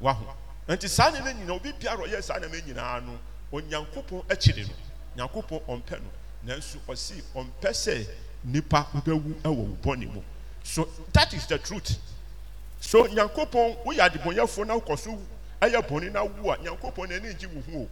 Wow. 0.00 0.34
Nti 0.68 0.88
saa 0.88 1.10
nneɛma 1.10 1.32
nyinaa 1.32 1.56
obi 1.56 1.72
biara 1.72 2.02
ɔyɛ 2.02 2.22
saa 2.22 2.38
nneɛma 2.38 2.60
nyinaa 2.66 3.00
no 3.06 3.18
onyankopɔn 3.52 4.26
akyiri 4.28 4.66
no 4.66 4.74
nyankopɔn 5.16 5.62
ɔmpɛ 5.68 6.00
no 6.02 6.10
nanso 6.44 6.78
ɔsi 6.88 7.22
ɔmpɛ 7.34 7.70
sɛ 7.70 8.06
nipa 8.44 8.86
wobɛwu 8.94 9.34
ɛwɔ 9.42 9.56
wo 9.56 9.76
bɔne 9.82 10.12
mu. 10.12 10.22
So 10.62 10.88
that 11.12 11.32
is 11.34 11.46
the 11.46 11.58
truth. 11.58 11.98
So 12.80 13.04
nyankopɔn 13.04 13.84
woyɛ 13.84 14.10
adebɔnyɛfoɔ 14.10 14.66
na 14.66 14.74
wokɔ 14.78 14.98
so 14.98 15.18
ɛyɛ 15.60 15.86
bɔne 15.88 16.12
na 16.12 16.22
wu 16.24 16.50
a 16.50 16.56
nyankopɔn 16.58 17.08
n'ani 17.08 17.34
gye 17.38 17.46
wo 17.48 17.60
ho 17.72 17.78
o 17.82 17.88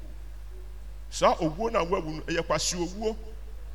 saa 1.10 1.34
owuo 1.36 1.70
na 1.70 1.84
wawu 1.84 2.16
no 2.16 2.20
ɛyɛ 2.22 2.42
kwasi 2.46 2.76
owuo. 2.76 3.16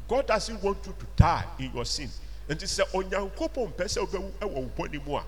God 0.09 0.25
doesn't 0.25 0.61
want 0.63 0.85
you 0.88 0.93
to 0.97 1.05
die 1.15 1.45
in 1.59 1.71
your 1.73 1.85
sin. 1.85 2.09
Nti 2.49 2.65
sɛ 2.65 2.83
onyankopɔn 2.93 3.73
mpɛ 3.73 3.85
sɛ 3.85 4.05
wobɛwu 4.07 4.31
ɛwɔ 4.41 4.53
wo 4.53 4.71
bɔne 4.77 5.05
mu 5.05 5.15
a 5.17 5.23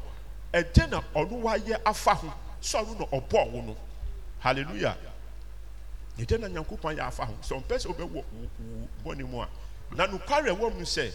ɛdɛ 0.53 0.89
na 0.89 1.01
ɔno 1.15 1.41
wayɛ 1.41 1.79
afa 1.85 2.15
ho 2.15 2.33
sɛ 2.61 2.83
ɔno 2.83 2.99
na 2.99 3.05
ɔbɔɔ 3.05 3.51
wo 3.51 3.61
no 3.61 3.77
hallelujah. 4.39 4.97
Ɛdɛ 6.17 6.39
na 6.39 6.47
nyankopɔn 6.47 6.95
ayɛ 6.97 7.07
afa 7.07 7.25
ho 7.25 7.33
sɛ 7.41 7.61
ɔmpɛ 7.63 7.75
sɛ 7.79 7.87
wobɛwɔ 7.93 8.11
wo 8.11 8.23
wo 8.59 8.87
bɔne 9.13 9.29
mu 9.29 9.41
a 9.41 9.47
na 9.95 10.07
nokware 10.07 10.47
ɛwɔ 10.49 10.73
mu 10.75 10.81
sɛ 10.83 11.11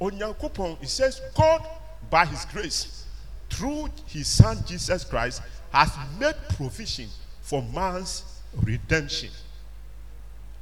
onyankopɔn 0.00 0.82
it 0.82 0.88
says 0.88 1.20
god 1.34 1.62
by 2.10 2.24
his 2.26 2.44
grace 2.46 3.04
through 3.50 3.88
his 4.06 4.26
son 4.26 4.58
jesus 4.66 5.04
christ 5.04 5.42
has 5.72 5.90
made 6.18 6.34
provision 6.56 7.06
for 7.42 7.62
man's 7.62 8.24
redemption. 8.62 9.30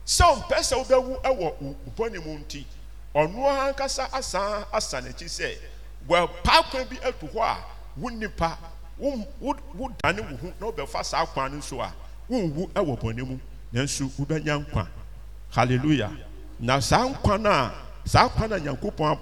Ɔmpɛ 0.07 0.59
sɛ 0.62 0.76
wobɛwu 0.85 1.21
ɛwɔ 1.23 1.75
bɔne 1.97 2.25
mu 2.25 2.38
nti 2.38 2.64
ɔno 3.14 3.47
ankasa 3.73 4.09
asan 4.12 4.64
asa 4.73 5.00
n'akyi 5.00 5.26
sɛ 5.26 5.57
wɔpaa 6.09 6.71
kwan 6.71 6.87
bi 6.88 6.97
atu 7.02 7.26
hɔ 7.26 7.40
a 7.43 7.59
wo 7.97 8.09
nipa 8.11 8.57
wo 8.99 9.90
dane 10.02 10.21
wo 10.21 10.37
ho 10.37 10.52
na 10.61 10.66
wobɛfa 10.71 11.05
saa 11.05 11.26
kwan 11.26 11.55
no 11.55 11.61
so 11.61 11.81
a 11.81 11.93
wonwu 12.31 12.69
ɛwɔ 12.71 13.00
bɔne 13.00 13.26
mu 13.26 13.38
nanso 13.73 14.09
wobɛnya 14.16 14.64
nkwa. 14.64 14.87
Hallelujah. 15.50 16.12
Na 16.61 16.78
saa 16.81 17.09
nkwa 17.09 17.40
no 17.40 17.50
a 17.50 17.73
saa 18.06 18.28
nkwa 18.28 18.48
no 18.48 18.56
a 18.56 18.60
nyankopɔn 18.60 19.18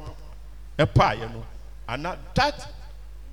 ɛpaeɛ 0.78 1.32
no 1.32 1.44
ana 1.88 2.18
that 2.34 2.68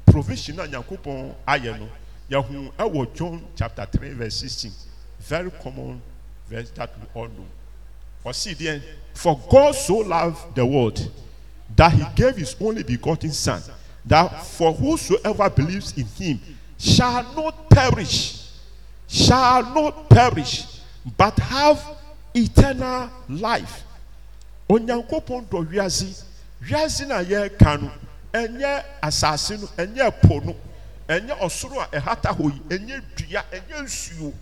provision 0.06 0.60
a 0.60 0.68
nyankopɔn 0.68 1.36
ayɛ 1.48 1.80
no 1.80 1.90
yɛho 2.30 2.72
ɛwɔ 2.78 3.14
john 3.16 3.44
chapter 3.56 3.86
three 3.86 4.14
verse 4.14 4.36
sixteen 4.38 4.72
very 5.20 5.52
common 5.52 6.02
verse 6.50 6.70
that 6.72 6.90
we 7.00 7.06
all 7.22 7.28
know 7.28 7.46
ɔsi 8.26 8.56
deɛ 8.56 8.82
for 9.14 9.40
god 9.50 9.76
so 9.76 9.98
loved 9.98 10.56
the 10.56 10.66
world 10.66 11.12
that 11.76 11.92
he 11.94 12.04
gave 12.16 12.38
his 12.38 12.56
only 12.62 12.84
begotten 12.84 13.32
son 13.32 13.62
that 14.06 14.44
for 14.46 14.74
whosoever 14.74 15.50
believes 15.50 15.94
in 15.98 16.06
him 16.06 16.40
shall 16.78 17.24
not 17.36 17.70
perish, 17.70 18.48
shall 19.08 19.64
not 19.74 20.10
perish, 20.10 20.66
but 21.18 21.38
have 21.38 21.84
eternal 22.34 23.10
life. 23.30 23.84
Onyankopɔn 24.72 25.50
dɔ 25.50 25.60
wiase, 25.70 26.24
wiase 26.62 27.06
na 27.08 27.20
yɛreka 27.22 27.82
no, 27.82 27.92
ɛnyɛ 28.34 28.86
asase 29.04 29.58
no, 29.60 29.68
ɛnyɛ 29.78 30.22
po 30.22 30.40
no, 30.40 30.56
ɛnyɛ 31.10 31.38
ɔsoro 31.40 31.82
a 31.84 31.88
ɛhata 32.00 32.32
hɔ 32.38 32.54
yi, 32.54 32.60
ɛnyɛ 32.78 33.04
dua, 33.16 33.44
ɛnyɛ 33.52 33.82
nsuo, 33.84 34.34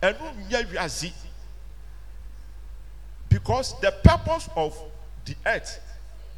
ɛno 0.00 0.48
nyɛ 0.48 0.64
wiase. 0.70 1.12
Because 3.28 3.74
the 3.80 3.90
purpose 3.90 4.48
of 4.54 4.78
the 5.24 5.34
earth, 5.44 5.80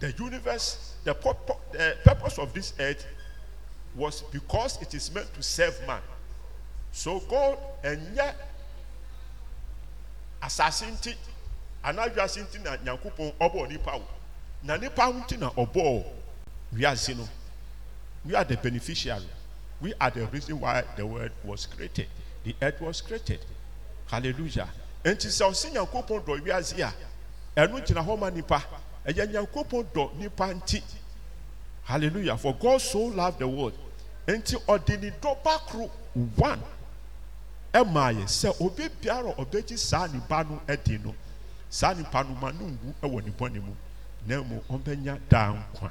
the 0.00 0.12
universe, 0.12 0.94
the, 1.04 1.12
the 1.72 1.96
purpose 2.04 2.38
of 2.38 2.54
this 2.54 2.72
earth 2.80 3.04
was 3.94 4.22
because 4.32 4.80
it 4.80 4.94
is 4.94 5.12
meant 5.12 5.32
to 5.34 5.42
serve 5.42 5.78
man. 5.86 6.00
So 6.90 7.20
God 7.20 7.58
ɛnyɛ 7.84 8.32
asase 10.42 10.86
nti 10.86 11.14
anaa 11.86 12.06
wiase 12.06 12.40
nti 12.40 12.58
na 12.58 12.76
nyankopɔn 12.76 13.32
ɔbɔɔ 13.40 13.68
nipa 13.68 13.92
wo. 13.96 14.08
Na 14.62 14.76
nipa 14.76 15.04
ho 15.04 15.12
nti 15.12 15.36
na 15.38 15.50
ɔbɔɔ 15.50 16.04
wiase 16.74 17.16
no. 17.16 17.28
We 18.24 18.34
are 18.34 18.44
the 18.44 18.56
beneficiary. 18.56 19.28
We 19.80 19.94
are 20.00 20.10
the 20.10 20.26
reason 20.26 20.58
why 20.58 20.82
the 20.96 21.06
world 21.06 21.30
was 21.44 21.66
created. 21.66 22.08
The 22.42 22.56
earth 22.60 22.80
was 22.80 23.00
created. 23.00 23.38
Hallelujah. 24.06 24.68
Nti 25.04 25.28
sɛ 25.28 25.48
ɔsi 25.48 25.72
nyankopɔn 25.72 26.24
dɔ 26.24 26.40
wiase 26.42 26.80
a 26.80 26.92
ɛno 27.56 27.86
gyina 27.86 28.04
hɔ 28.04 28.18
ma 28.18 28.30
nipa 28.30 28.64
ɛyɛ 29.06 29.32
nyankopɔn 29.32 29.84
dɔ 29.94 30.14
nipa 30.16 30.46
nti. 30.54 30.82
Hallelujah. 31.84 32.36
For 32.36 32.52
God 32.54 32.80
so 32.80 32.98
loved 32.98 33.38
the 33.38 33.46
world. 33.46 33.78
Nti 34.26 34.56
ɔde 34.66 35.00
ne 35.00 35.10
dɔ 35.10 35.42
ba 35.44 35.60
koro 35.68 35.88
one 36.34 36.60
ɛmaa 37.72 38.12
yɛ 38.12 38.24
sɛ 38.26 38.60
obi 38.60 38.88
biara 39.00 39.32
ɔbɛgye 39.36 39.78
saa 39.78 40.08
nipa 40.08 40.42
no 40.42 40.60
ɛdi 40.66 41.04
no 41.04 41.14
saa 41.70 41.94
nipa 41.94 42.22
no 42.24 42.34
ma 42.34 42.50
no 42.52 42.66
nwu 42.66 42.94
ɛwɔ 43.02 43.24
ne 43.24 43.30
bɔne 43.32 43.60
mu. 43.64 43.74
Na 44.26 44.42
mu 44.42 44.60
ɔmbɛnya 44.70 45.18
daa 45.28 45.52
nkwa. 45.52 45.90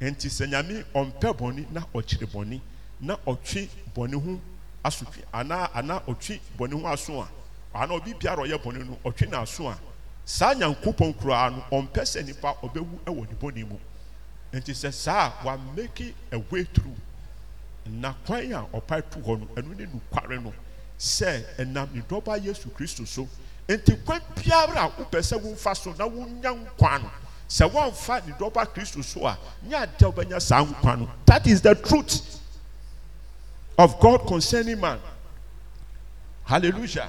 Nti 0.00 0.28
sɛ 0.28 0.46
nyame 0.50 0.84
ɔmpɛ 0.94 1.36
bɔne 1.38 1.70
na 1.72 1.80
ɔkyerɛ 1.94 2.26
bɔne 2.32 2.60
na 3.00 3.16
ɔtwe 3.26 3.68
bɔne 3.94 4.14
ho 4.24 4.40
asotwe 4.84 5.22
anaa 5.32 5.70
anaa 5.74 6.00
ɔtwe 6.06 6.40
bɔne 6.58 6.80
ho 6.80 6.86
aso 6.88 7.20
a 7.20 7.28
anaa 7.74 7.94
obi 7.96 8.12
biara 8.14 8.42
ɔyɛ 8.42 8.58
bɔne 8.62 8.86
no 8.86 8.98
ɔtwe 9.04 9.28
n'aso 9.30 9.68
a 9.68 9.78
saa 10.24 10.54
nyankopɔn 10.54 11.14
koraa 11.18 11.50
no 11.50 11.64
ɔmpɛ 11.70 12.02
sɛ 12.02 12.24
nipa 12.26 12.54
ɔbɛwu 12.62 12.98
ɛwɔ 13.06 13.28
ne 13.30 13.34
bɔne 13.40 13.68
mu. 13.68 13.78
Nti 14.52 14.72
sɛ 14.72 14.92
saa 14.92 15.32
wa 15.44 15.56
make 15.56 16.14
a 16.30 16.38
way 16.38 16.66
na 17.86 18.12
kwan 18.26 18.52
a 18.52 18.66
ɔpa 18.72 19.02
tu 19.10 19.18
hɔ 19.20 19.40
no 19.40 19.46
ɛno 19.56 19.76
ne 19.76 19.86
nukware 19.86 20.42
no. 20.42 20.52
Sɛ 20.98 21.42
ɛnam 21.58 21.92
ne 21.94 22.02
dɔba 22.02 22.42
yesu 22.44 22.68
kristo 22.70 23.06
so 23.06 23.26
nti 23.76 24.04
kwan 24.04 24.20
biara 24.36 24.90
wopɛ 24.96 25.20
sɛ 25.22 25.40
womfa 25.40 25.76
so 25.76 25.92
na 25.92 26.06
wonya 26.06 26.52
nkwa 26.52 27.02
no 27.02 27.10
sɛ 27.48 27.70
woamfa 27.70 28.26
ne 28.26 28.32
dɔba 28.32 28.66
kristo 28.72 29.02
so 29.04 29.26
a 29.26 29.38
nyɛ 29.66 29.86
adɛ 29.86 30.12
wobɛnya 30.12 30.40
saa 30.40 30.64
nkwa 30.64 30.98
no. 31.00 31.10
That 31.26 31.46
is 31.46 31.60
the 31.60 31.74
truth 31.74 32.40
of 33.78 33.98
god 34.00 34.26
concerning 34.26 34.80
man. 34.80 34.98
Hallelujah. 36.44 37.08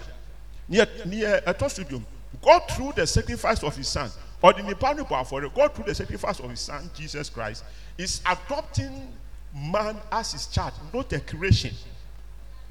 Neɛ 0.69 1.43
ɛtɔ 1.43 1.71
so 1.71 2.01
god 2.41 2.61
through 2.71 2.93
the 2.95 3.07
sacrifice 3.07 3.63
of 3.63 3.75
his 3.75 3.87
son 3.87 4.11
ɔde 4.43 4.65
nipa 4.65 4.93
no 4.93 5.05
bɔ 5.05 5.25
afɔre. 5.25 5.53
God 5.53 5.73
through 5.73 5.85
the 5.85 5.95
sacrifice 5.95 6.39
of 6.39 6.49
his 6.49 6.59
son 6.59 6.89
jesus 6.93 7.29
christ 7.29 7.63
is 7.97 8.21
adopting 8.25 9.13
man 9.55 9.97
as 10.11 10.31
his 10.33 10.47
child. 10.47 10.73
Not 10.93 11.13
a 11.13 11.19
creation. 11.19 11.75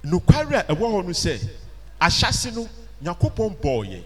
Nokware 0.04 0.68
a 0.68 0.74
ɛwɔ 0.74 0.78
hɔ 0.78 1.04
no 1.04 1.10
sɛ 1.10 2.54
no 2.54 2.68
nyankopɔn 3.02 3.56
bɔɔ 3.60 4.04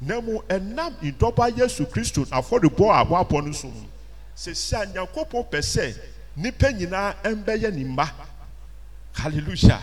na 0.00 0.20
mu 0.20 0.40
ɛnam 0.48 0.94
ndɔba 1.00 1.56
yesu 1.56 1.86
kristo 1.86 2.24
afɔrebɔ 2.26 2.90
a 2.90 3.04
wɔabɔ 3.04 3.46
no 3.46 3.52
so 3.52 3.68
no 3.68 3.86
sɛsi 4.36 4.82
a 4.82 4.86
nyankopɔn 4.86 5.50
pɛ 5.50 5.58
sɛ 5.58 5.98
nipa 6.36 6.66
nyinaa 6.72 7.14
ɛmbɛyɛ 7.22 7.74
ne 7.74 7.84
mma. 7.84 8.10
Hallelujah. 9.12 9.82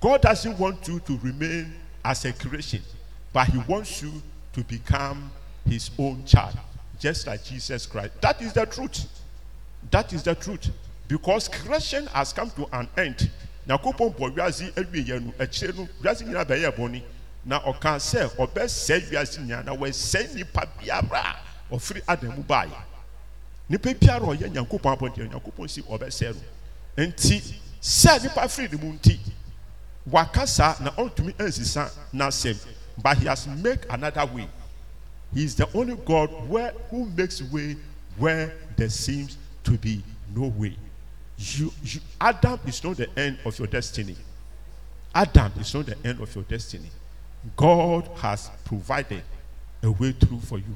God 0.00 0.22
doesn't 0.22 0.58
want 0.58 0.86
you 0.88 0.98
to 1.00 1.16
remain 1.18 1.72
as 2.04 2.24
a 2.24 2.32
creation 2.32 2.82
but 3.32 3.46
he 3.46 3.58
wants 3.58 4.02
you 4.02 4.12
to 4.52 4.64
become 4.64 5.30
his 5.64 5.90
own 5.98 6.24
child 6.24 6.56
just 6.98 7.26
like 7.28 7.44
jesus 7.44 7.86
christ. 7.86 8.20
That 8.20 8.42
is 8.42 8.52
the 8.52 8.66
truth. 8.66 9.06
That 9.90 10.12
is 10.12 10.24
the 10.24 10.34
truth. 10.34 10.68
Because 11.06 11.46
creation 11.48 12.06
has 12.08 12.32
come 12.32 12.50
to 12.50 12.66
an 12.72 12.88
end. 12.96 13.30
Nyankopɔn 13.68 14.16
bɔ 14.16 14.34
wiase 14.34 14.72
awie 14.72 15.06
yɛn 15.06 15.26
no 15.26 15.32
akyire 15.38 15.76
no 15.76 15.88
wiase 16.02 16.24
nyinaa 16.24 16.44
bɛyɛ 16.44 16.76
na 17.48 17.58
ɔka 17.60 17.96
sɛ 17.98 18.28
ɔbɛsɛe 18.36 19.08
wiase 19.10 19.40
nyinaa 19.40 19.64
na 19.64 19.72
wɔsɛe 19.72 20.34
nipa 20.34 20.66
biara 20.78 21.40
a 21.70 21.74
ɔfiri 21.74 22.02
adam 22.06 22.36
mu 22.36 22.42
baeɛ. 22.42 22.84
Nipa 23.70 23.94
biara 23.94 24.20
ɔyɛ 24.26 24.52
nyankopɔn 24.52 24.92
abɔnten 24.98 25.30
nyankopɔn 25.30 25.70
si 25.70 25.80
ɔbɛsɛe 25.80 26.34
no. 26.34 27.06
Nti 27.06 27.40
sɛ 27.80 28.22
nipa 28.22 28.46
firi 28.48 28.72
ne 28.72 28.76
mu 28.76 28.92
nti 28.92 29.18
waka 30.04 30.46
saa 30.46 30.76
na 30.80 30.90
ɔntumi 30.90 31.32
ansisa 31.36 31.90
n'asɛm. 32.12 32.58
But 33.02 33.16
he 33.16 33.26
has 33.26 33.46
make 33.46 33.90
another 33.90 34.26
way. 34.26 34.46
He 35.32 35.44
is 35.44 35.54
the 35.54 35.68
only 35.72 35.96
god 35.96 36.28
where 36.50 36.74
who 36.90 37.06
makes 37.06 37.40
way 37.40 37.76
where 38.18 38.52
there 38.76 38.90
seems 38.90 39.38
to 39.64 39.70
be 39.78 40.04
no 40.36 40.48
way. 40.48 40.76
You, 41.38 41.72
you 41.82 42.00
adam 42.20 42.60
is 42.66 42.84
not 42.84 42.98
the 42.98 43.08
end 43.18 43.38
of 43.46 43.58
your 43.58 43.68
destiny. 43.68 44.16
Adam 45.14 45.52
is 45.58 45.72
not 45.72 45.86
the 45.86 45.96
end 46.04 46.20
of 46.20 46.34
your 46.34 46.44
destiny 46.44 46.90
god 47.56 48.08
has 48.16 48.50
provided 48.64 49.22
a 49.82 49.90
way 49.90 50.12
through 50.12 50.40
for 50.40 50.58
you. 50.58 50.74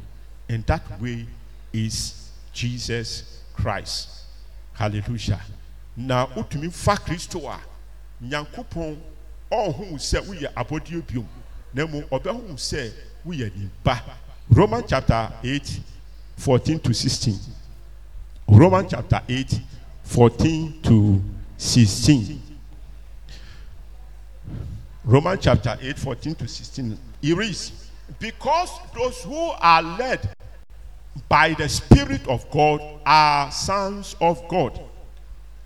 And 0.48 0.64
that 0.66 1.00
way 1.00 1.26
is 1.72 2.30
jesus 2.52 3.40
christ. 3.54 4.08
Hallelujah. 4.74 5.40
Na 5.96 6.26
wotumi 6.26 6.72
fa 6.72 6.96
kristo 6.96 7.48
a 7.48 7.60
nyankopɔn 8.24 8.96
ɔnhu 9.50 9.94
sɛ 9.94 10.20
woyɛ 10.26 10.52
abɔdeɛ 10.54 11.02
biom. 11.06 11.26
Na 11.74 11.86
mmom 11.86 12.04
ɔbɛhu 12.08 12.54
sɛ 12.54 12.92
woyɛ 13.26 13.50
ne 13.56 14.82
chapter 14.86 15.32
8 15.42 15.80
14 16.36 16.78
to 16.80 16.92
16 16.92 17.38
roman 18.48 18.88
chapter 18.88 19.20
8 19.28 19.60
14 20.04 20.82
to 20.82 21.22
16 21.56 22.51
roman 25.04 25.38
chapter 25.38 25.76
8 25.80 25.98
14 25.98 26.34
to 26.36 26.48
16 26.48 26.98
it 27.22 27.36
reads 27.36 27.90
because 28.18 28.70
those 28.94 29.22
who 29.22 29.50
are 29.58 29.82
led 29.82 30.34
by 31.28 31.54
the 31.54 31.68
spirit 31.68 32.26
of 32.28 32.48
god 32.50 32.80
are 33.04 33.50
sons 33.50 34.16
of 34.20 34.46
god 34.48 34.80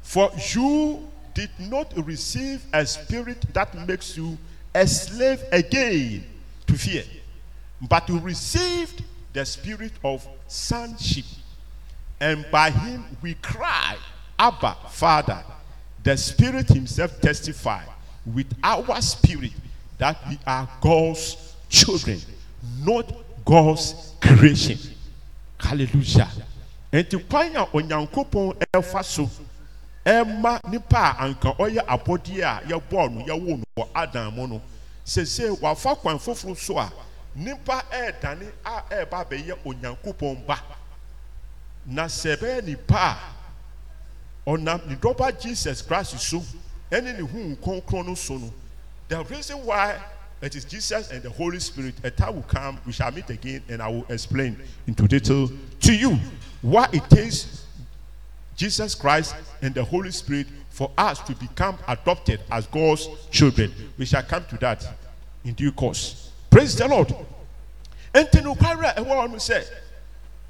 for 0.03 0.31
you 0.55 1.07
did 1.35 1.51
not 1.59 1.93
receive 2.07 2.65
a 2.73 2.87
spirit 2.87 3.45
that 3.53 3.75
makes 3.87 4.17
you 4.17 4.39
a 4.75 4.87
slave 4.87 5.43
again 5.53 6.25
to 6.67 6.75
fear, 6.75 7.05
but 7.83 8.09
you 8.09 8.19
received 8.21 9.03
the 9.33 9.45
spirit 9.45 9.93
of 10.05 10.27
sonship. 10.47 11.25
And 12.21 12.47
by 12.51 12.71
him 12.71 13.05
we 13.23 13.35
cry, 13.35 13.97
Abba, 14.39 14.77
Father. 14.91 15.43
The 16.03 16.17
Spirit 16.17 16.69
Himself 16.69 17.21
testify 17.21 17.83
with 18.35 18.53
our 18.63 19.01
spirit 19.01 19.53
that 19.99 20.17
we 20.29 20.39
are 20.47 20.69
God's 20.81 21.55
children, 21.69 22.21
not 22.85 23.13
God's 23.45 24.15
creation. 24.21 24.79
Hallelujah. 25.59 26.29
Enti 26.93 27.19
kwan 27.29 27.57
a 27.57 27.67
onyankopɔn 27.67 28.57
ɛfa 28.73 29.05
so 29.05 29.31
ɛma 30.05 30.61
nipa 30.71 31.17
anka 31.19 31.57
ɔyɛ 31.59 31.85
abɔdeɛ 31.87 32.43
a 32.43 32.63
yɛbɔɔ 32.69 33.13
no 33.13 33.25
yɛwɔ 33.25 33.59
no 33.59 33.65
wɔ 33.77 33.89
adam 33.95 34.35
mu 34.35 34.47
no. 34.47 34.63
Sese 35.05 35.51
wafa 35.61 35.95
kwan 35.97 36.19
foforɔ 36.19 36.57
so 36.57 36.79
a 36.79 36.91
nipa 37.35 37.85
ɛɛdane 37.91 38.51
a 38.65 38.83
ɛɛba 38.91 39.27
abɛyɛ 39.27 39.59
onyankopɔn 39.65 40.47
ba. 40.47 40.61
Na 41.87 42.05
sɛ 42.07 42.37
ɛbɛyɛ 42.37 42.65
nipa 42.65 43.19
a 44.47 44.51
ɔnam 44.51 44.87
ne 44.87 45.33
jesus 45.41 45.83
christ 45.83 46.19
so 46.21 46.43
ɛne 46.91 47.17
ne 47.17 47.57
nkronkron 47.57 48.07
no 48.07 48.15
so 48.15 48.41
the 49.09 49.25
reason 49.25 49.57
why 49.65 49.97
it 50.43 50.55
is 50.55 50.65
jesus 50.65 51.11
and 51.11 51.23
the 51.23 51.31
holy 51.31 51.59
spirit 51.61 51.95
a 52.05 52.11
time 52.11 52.35
will 52.35 52.43
come 52.43 52.79
we 52.87 52.93
shall 52.93 53.11
meet 53.11 53.29
again 53.31 53.63
and 53.69 53.81
i 53.83 53.89
will 53.89 54.07
explain 54.09 54.57
into 54.87 55.07
detail 55.09 55.51
to 55.81 55.95
you 55.95 56.19
why 56.63 56.89
it 56.93 57.03
takes 57.09 57.67
Jesus 58.57 58.95
Christ 58.95 59.35
and 59.61 59.75
the 59.75 59.85
Holy 59.85 60.11
Spirit 60.11 60.47
for 60.71 60.91
us 60.97 61.21
to 61.21 61.35
become 61.35 61.79
adopted 61.87 62.41
as 62.51 62.67
God's 62.67 63.09
children. 63.31 63.73
We 63.99 64.07
shall 64.07 64.23
come 64.23 64.45
to 64.47 64.57
that 64.59 64.87
in 65.45 65.53
due 65.53 65.73
course. 65.73 66.31
Praise 66.51 66.75
the 66.75 66.89
Lord. 66.89 67.11
No 68.15 68.55
kwara 68.55 68.99
e 68.99 69.03
wo 69.03 69.27
no 69.27 69.37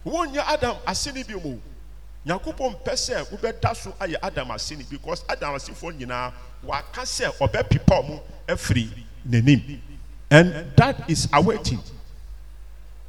wonnya 0.05 0.45
Adam 0.47 0.77
ase 0.87 1.13
ne. 1.13 1.25
Nyankopɔn 2.27 2.75
mpɛ 2.75 2.93
sɛ 2.97 3.25
wobɛda 3.31 3.77
so 3.77 3.91
ayɛ 4.01 4.17
adam 4.23 4.51
ase 4.51 4.73
ni 4.77 4.85
because 4.91 5.25
adam 5.29 5.55
asefoɔ 5.55 5.97
nyinaa 5.97 6.33
waka 6.65 7.03
sɛ 7.03 7.31
ɔbɛpepa 7.39 8.03
ɔmo 8.03 8.21
afiri 8.49 8.91
n'anim. 9.29 9.81
And 10.31 10.73
that 10.77 11.09
is 11.09 11.29
awaiting. 11.33 11.81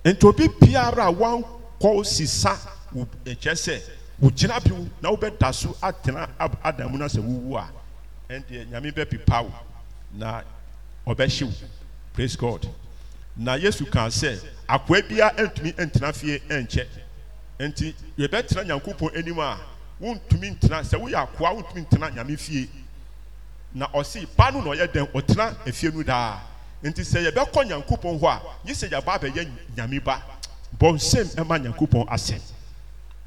Nti 0.06 0.24
obi 0.24 0.48
biara 0.48 1.08
a 1.08 1.12
wankɔ 1.14 2.06
sisa 2.06 2.56
wo 2.94 3.08
ɛkyɛ 3.26 3.54
sɛ 3.54 3.82
wogyina 4.22 4.64
bi 4.64 4.90
na 5.02 5.10
wobɛda 5.12 5.54
so 5.54 5.70
atena 5.82 6.30
adam 6.64 6.92
mu 6.92 6.98
na 7.00 7.06
sɛ 7.06 7.20
wowu 7.20 7.58
a 7.58 7.70
ɛndeɛ 8.32 8.70
nyame 8.70 8.92
bɛpepa 8.94 9.44
wo 9.44 9.52
na 10.14 10.44
ɔbɛhye 11.08 11.44
wo 11.44 11.54
praise 12.14 12.36
god. 12.36 12.68
Na 13.36 13.56
yesu 13.56 13.86
kaa 13.86 14.10
sɛ 14.10 14.40
akoa 14.70 15.02
biara 15.02 15.34
ntumi 15.38 15.74
ntena 15.74 16.14
fie 16.14 16.40
nkyɛ 16.50 16.86
nti 17.60 17.96
yɛbɛtena 18.18 18.64
nyankopɔn 18.66 19.18
anim 19.18 19.40
a 19.40 19.58
wontumi 20.02 20.52
ntena. 20.58 20.84
Sɛ 20.84 21.00
woyɛ 21.00 21.28
akoa 21.28 21.56
wontumi 21.56 21.86
ntena 21.88 22.12
nyame 22.14 22.38
fie. 22.38 22.70
Na 23.74 23.88
ba 23.88 24.52
no 24.52 24.62
na 24.62 24.72
ɔyɛ 24.72 24.88
dɛn? 24.88 25.12
Ɔtena 25.12 25.94
no 25.94 26.04
daa. 26.04 26.40
Nti 26.84 27.02
sɛ 27.02 27.32
yɛbɛkɔ 27.32 27.68
nyankopɔn 27.68 28.20
hɔ 28.20 28.42
a 28.66 28.68
sɛ 28.74 28.90
abɛyɛ 28.90 29.52
nyame 29.76 30.04
ba. 30.04 30.22
Bɔnsɛm 30.78 31.36
ɛma 31.36 31.64
nyankopɔn 31.64 32.08
asɛm. 32.08 32.42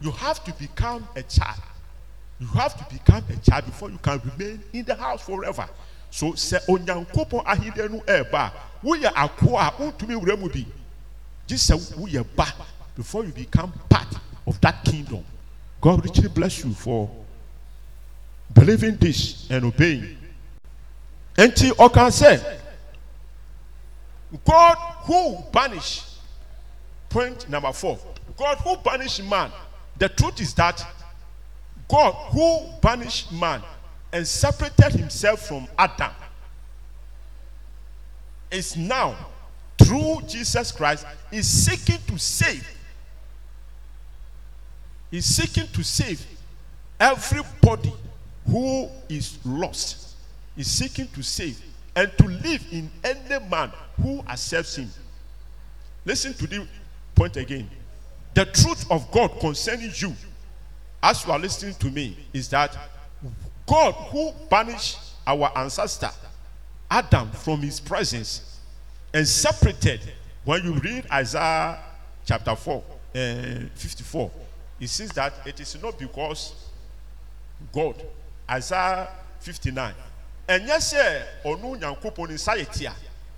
You 0.01 0.13
have 0.13 0.43
to 0.45 0.53
become 0.53 1.07
a 1.17 1.23
child. 1.23 1.63
You 2.39 2.47
have 2.49 2.77
to 2.79 2.95
become 2.95 3.25
a 3.29 3.37
child 3.37 3.67
before 3.67 3.91
you 3.91 3.99
can 3.99 4.21
remain 4.25 4.63
in 4.73 4.85
the 4.85 4.95
house 4.95 5.23
forever. 5.23 5.69
So 6.11 6.33
sɛ 6.33 6.65
onyankopɔn 6.67 7.45
ahinde 7.45 7.91
no 7.91 7.99
ɛɛba 8.01 8.33
a 8.33 8.53
woyɛ 8.85 9.13
akoa 9.13 9.69
a 9.69 9.73
wontumi 9.73 10.15
wura 10.21 10.39
mu 10.39 10.49
bi. 10.49 10.65
Gye 11.49 11.57
sɛ 11.57 11.77
woyɛ 11.97 12.25
ba 12.37 12.47
before 12.97 13.25
you 13.25 13.33
become 13.33 13.73
part 13.89 14.09
of 14.47 14.61
that 14.61 14.85
kingdom 14.85 15.25
god 15.81 16.05
richly 16.05 16.29
bless 16.29 16.65
you 16.65 16.73
for 16.73 17.11
believing 18.53 18.97
this 18.97 19.49
and 19.51 19.65
obeying. 19.65 20.17
Nti 21.37 21.71
ɔka 21.71 22.11
sɛ 22.11 22.59
god 24.45 24.77
who 25.05 25.39
banish 25.53 26.05
point 27.09 27.49
number 27.49 27.73
four 27.73 27.99
god 28.37 28.59
who 28.59 28.77
banish 28.77 29.21
man 29.23 29.51
the 29.99 30.09
truth 30.09 30.41
is 30.41 30.55
that 30.55 30.85
god 31.89 32.13
who 32.33 32.61
banished 32.81 33.33
man 33.33 33.61
and 34.13 34.27
separated 34.27 34.93
himself 34.93 35.49
from 35.49 35.67
adam 35.79 36.13
is 38.53 38.77
now 38.77 39.17
through 39.79 40.21
jesus 40.29 40.71
christ 40.71 41.05
is 41.33 41.49
seeking 41.49 41.99
to 42.07 42.17
save 42.17 42.69
is 45.11 45.25
seeking 45.25 45.67
to 45.69 45.83
save 45.83 46.25
everybody 46.99 47.93
who 48.47 48.89
is 49.09 49.39
lost. 49.45 50.17
Is 50.57 50.71
seeking 50.71 51.07
to 51.09 51.23
save 51.23 51.61
and 51.97 52.11
to 52.19 52.27
live 52.27 52.65
in 52.71 52.91
any 53.03 53.49
man 53.49 53.73
who 53.97 54.21
accepts 54.29 54.77
him. 54.77 54.91
Listen 56.05 56.35
to 56.35 56.47
the 56.47 56.67
point 57.15 57.37
again. 57.37 57.69
The 58.35 58.45
truth 58.47 58.91
of 58.91 59.11
god 59.11 59.39
concerning 59.41 59.91
you 59.95 60.15
as 61.03 61.25
you 61.25 61.33
are 61.33 61.39
listening 61.39 61.75
to 61.75 61.87
me 61.91 62.17
is 62.33 62.49
that 62.51 62.77
god 63.67 63.93
who 63.93 64.33
banished 64.51 64.99
our 65.27 65.51
ancestor 65.57 66.11
adam 66.91 67.31
from 67.31 67.61
his 67.61 67.81
presence 67.81 68.59
and 69.15 69.27
separated 69.27 70.01
when 70.45 70.63
you 70.65 70.75
read 70.75 71.07
isaiah 71.11 71.79
chapter 72.27 72.55
4 72.55 72.83
and 73.15 73.71
54 73.73 74.31
it 74.81 74.89
says 74.89 75.11
that 75.11 75.35
it 75.47 75.61
is 75.61 75.81
not 75.83 75.99
because 75.99 76.55
god 77.73 77.95
isaiah 78.51 79.09
59 79.41 79.95
ɛnyɛ 80.51 80.77
sɛ 80.81 81.23
ɔno 81.45 81.79
nyankopɔn 81.79 82.29
ne 82.29 82.35
nsa 82.35 82.57
yɛ 82.57 82.73
tia. 82.73 82.95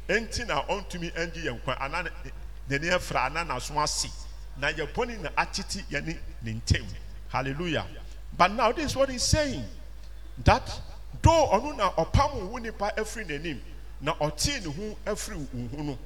Enti 0.08 0.46
na 0.46 0.62
ɔntumi 0.64 1.12
ɛngye 1.12 1.44
yɛn 1.44 1.62
kwan. 1.62 1.76
Ana 1.78 2.10
n'ani 2.68 2.90
afra 2.90 3.24
ana 3.24 3.44
n'aso 3.44 3.76
ase. 3.82 4.08
Na 4.56 4.68
yɛ 4.72 4.86
bɔne 4.92 5.20
na 5.20 5.28
atete 5.36 5.84
yɛne 5.90 6.18
ne 6.42 6.52
ntam. 6.54 6.86
Hallelujah. 7.28 7.86
But 8.36 8.52
now 8.52 8.72
this 8.72 8.86
is 8.86 8.96
what 8.96 9.10
he's 9.10 9.22
saying. 9.22 9.64
That 10.44 10.80
though 11.20 11.50
ɔno 11.52 11.76
na 11.76 11.90
ɔpam 11.92 12.48
wo 12.50 12.56
nipa 12.58 12.92
afiri 12.96 13.26
n'anim 13.26 13.60
na 14.00 14.14
ɔtee 14.14 14.64
ne 14.64 14.72
ho 14.72 14.96
afiri 15.04 15.46
wo 15.52 15.82
no. 15.82 15.98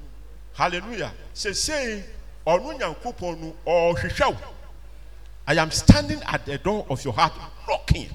Hallelujah. 0.55 1.13
Sesei 1.33 2.03
ɔno 2.45 2.77
nyankopɔn 2.77 3.39
no 3.39 3.55
ɔrehwehwɛ 3.65 4.33
wo 4.33 4.37
I 5.47 5.53
am 5.55 5.71
standing 5.71 6.21
at 6.23 6.45
the 6.45 6.57
door 6.57 6.85
of 6.89 7.03
your 7.05 7.13
heart 7.13 7.31
knocking. 7.67 8.09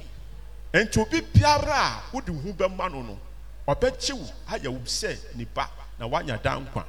Nti 0.73 1.01
obi 1.01 1.21
biara 1.21 1.73
a 1.73 2.03
wode 2.13 2.29
ho 2.29 2.53
bɛma 2.53 2.93
no 2.93 3.03
no, 3.03 3.19
ɔbɛkye 3.67 4.13
wo 4.13 4.27
ayɛ 4.49 4.69
wo 4.69 4.79
sɛ 4.81 5.35
nipa 5.35 5.69
na 5.99 6.07
woanya 6.07 6.43
da 6.43 6.59
nkwa. 6.61 6.85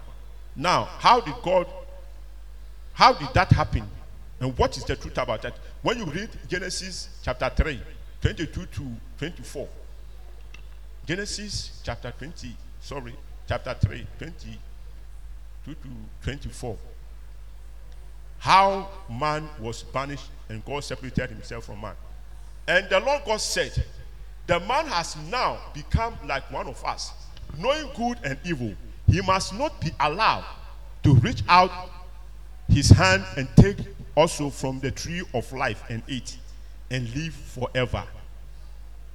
Now, 0.55 0.83
how 0.83 1.21
did 1.21 1.35
God, 1.41 1.67
how 2.93 3.13
did 3.13 3.33
that 3.33 3.51
happen? 3.51 3.89
And 4.39 4.57
what 4.57 4.77
is 4.77 4.83
the 4.83 4.95
truth 4.95 5.17
about 5.17 5.41
that? 5.43 5.55
When 5.81 5.97
you 5.97 6.05
read 6.05 6.29
Genesis 6.47 7.09
chapter 7.23 7.49
3, 7.49 7.81
22 8.21 8.65
to 8.65 8.87
24, 9.17 9.67
Genesis 11.05 11.81
chapter 11.83 12.13
20, 12.17 12.55
sorry, 12.81 13.15
chapter 13.47 13.73
3, 13.73 14.07
22 14.19 15.73
to 15.73 15.89
24 16.21 16.77
how 18.43 18.89
man 19.09 19.47
was 19.57 19.83
banished 19.83 20.29
and 20.49 20.65
God 20.65 20.83
separated 20.83 21.29
himself 21.29 21.63
from 21.63 21.79
man. 21.79 21.95
And 22.67 22.89
the 22.89 22.99
Lord 22.99 23.21
God 23.25 23.39
said, 23.39 23.71
The 24.47 24.59
man 24.59 24.85
has 24.87 25.15
now 25.31 25.59
become 25.73 26.17
like 26.27 26.51
one 26.51 26.67
of 26.67 26.83
us, 26.83 27.13
knowing 27.57 27.87
good 27.95 28.17
and 28.25 28.37
evil. 28.43 28.73
He 29.07 29.21
must 29.21 29.53
not 29.53 29.79
be 29.79 29.91
allowed 29.97 30.43
to 31.03 31.13
reach 31.13 31.41
out 31.47 31.71
his 32.67 32.89
hand 32.89 33.23
and 33.37 33.47
take 33.55 33.77
also 34.13 34.49
from 34.49 34.81
the 34.81 34.91
tree 34.91 35.23
of 35.33 35.49
life 35.53 35.81
and 35.89 36.03
eat 36.09 36.35
and 36.91 37.15
live 37.15 37.33
forever. 37.33 38.03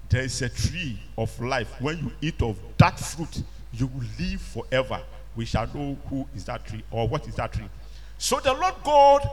There 0.08 0.22
is 0.22 0.40
a 0.40 0.48
tree 0.48 0.98
of 1.18 1.38
life. 1.38 1.70
When 1.82 1.98
you 1.98 2.12
eat 2.22 2.40
of 2.40 2.58
that 2.78 2.98
fruit, 2.98 3.42
you 3.74 3.88
will 3.88 4.06
live 4.18 4.40
forever. 4.40 5.02
We 5.36 5.44
shall 5.44 5.66
know 5.74 5.98
who 6.08 6.26
is 6.34 6.46
that 6.46 6.66
tree 6.66 6.82
or 6.90 7.06
what 7.06 7.28
is 7.28 7.34
that 7.34 7.52
tree. 7.52 7.68
So 8.18 8.40
the 8.40 8.52
Lord 8.52 8.74
God 8.84 9.30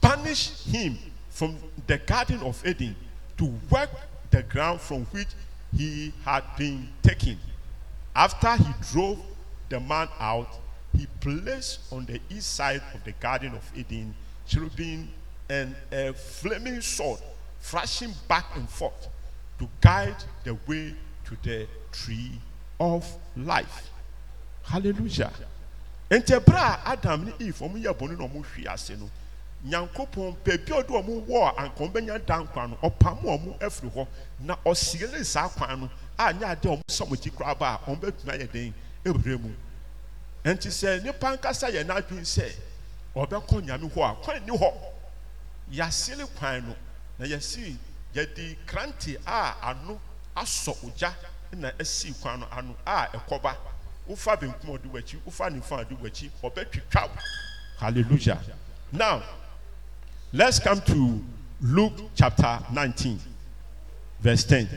banished 0.00 0.66
him 0.66 0.96
from 1.28 1.56
the 1.86 1.98
Garden 1.98 2.40
of 2.40 2.64
Eden 2.64 2.94
to 3.36 3.52
work 3.68 3.90
the 4.30 4.44
ground 4.44 4.80
from 4.80 5.04
which 5.06 5.28
he 5.76 6.12
had 6.24 6.44
been 6.56 6.88
taken. 7.02 7.38
After 8.14 8.54
he 8.56 8.72
drove 8.92 9.18
the 9.68 9.80
man 9.80 10.08
out, 10.20 10.48
he 10.96 11.06
placed 11.20 11.80
on 11.92 12.06
the 12.06 12.20
east 12.30 12.54
side 12.54 12.80
of 12.94 13.02
the 13.02 13.12
Garden 13.12 13.54
of 13.54 13.72
Eden 13.76 14.14
cherubim 14.46 15.08
and 15.48 15.74
a 15.90 16.12
flaming 16.12 16.80
sword, 16.80 17.20
flashing 17.58 18.12
back 18.28 18.44
and 18.54 18.68
forth 18.68 19.08
to 19.58 19.68
guide 19.80 20.22
the 20.44 20.54
way 20.68 20.94
to 21.24 21.36
the 21.42 21.66
tree 21.90 22.32
of 22.78 23.04
life. 23.36 23.90
Hallelujah. 24.62 25.32
Nti 26.18 26.32
ɛberɛ 26.34 26.58
a 26.60 26.80
adam 26.92 27.24
ne 27.24 27.32
eve 27.40 27.58
ɔmo 27.64 27.76
yɛ 27.82 27.92
bɔne 27.98 28.18
na 28.18 28.24
ɔmo 28.26 28.44
hwi 28.44 28.66
ase 28.68 28.90
no 28.96 29.10
nyankopɔn 29.66 30.36
baabi 30.44 30.70
a 30.72 30.82
ɔde 30.82 30.88
ɔmo 30.88 31.26
wɔ 31.26 31.48
a 31.48 31.62
anka 31.62 31.78
ɔmo 31.84 31.92
bɛnya 31.92 32.26
da 32.26 32.38
no 32.38 32.76
ɔpam 32.82 33.22
ɔmo 33.24 33.58
afiri 33.60 33.90
hɔ 33.90 34.06
na 34.40 34.56
ɔsiele 34.64 35.24
saa 35.24 35.48
kwan 35.48 35.80
no 35.80 35.90
a 36.18 36.32
nyɛ 36.32 36.50
ade 36.50 36.66
a 36.66 36.68
ɔmo 36.68 36.82
sɔ 36.86 37.06
ɔmo 37.06 37.14
akyi 37.16 37.30
koraa 37.32 37.58
ba 37.58 37.80
a 37.82 37.90
ɔmo 37.90 38.00
bɛtumi 38.00 38.30
ayɛ 38.38 38.52
den 38.52 38.74
ewura 39.04 39.38
mu. 39.40 39.54
Nti 40.44 40.68
sɛ 40.68 41.02
nipa 41.02 41.36
nkasa 41.36 41.70
yɛ 41.70 41.84
n'adwene 41.84 42.24
sɛ 42.24 42.52
ɔbɛkɔ 43.16 43.64
nyame 43.64 43.90
hɔ 43.90 44.10
a 44.12 44.14
kwan 44.22 44.46
ni 44.46 44.56
hɔ. 44.56 44.72
Yasele 45.72 46.26
kwan 46.36 46.68
no 46.68 46.76
na 47.18 47.26
yɛsi 47.26 47.76
yɛde 48.14 48.56
krante 48.66 49.16
a 49.26 49.56
ano 49.62 49.98
asɔ 50.36 50.76
ogya 50.84 51.12
na 51.52 51.70
esi 51.78 52.12
kwan 52.20 52.40
no 52.40 52.46
ano 52.52 52.76
a 52.86 53.08
ɛkɔba. 53.14 53.73
Wofa 54.08 54.36
benkum 54.36 54.70
ɔde 54.70 54.90
w'akyi 54.90 55.18
wofa 55.24 55.50
nifa 55.50 55.84
ɔde 55.84 55.96
w'akyi 56.00 56.30
ɔbɛtwitwa 56.42 57.02
wo 57.08 57.16
hallelujah. 57.78 58.40
Now 58.92 59.22
let's 60.32 60.58
come 60.58 60.80
to 60.82 61.24
luke 61.60 62.10
chapter 62.14 62.60
nineteen 62.72 63.18
verse 64.20 64.44
ten. 64.44 64.68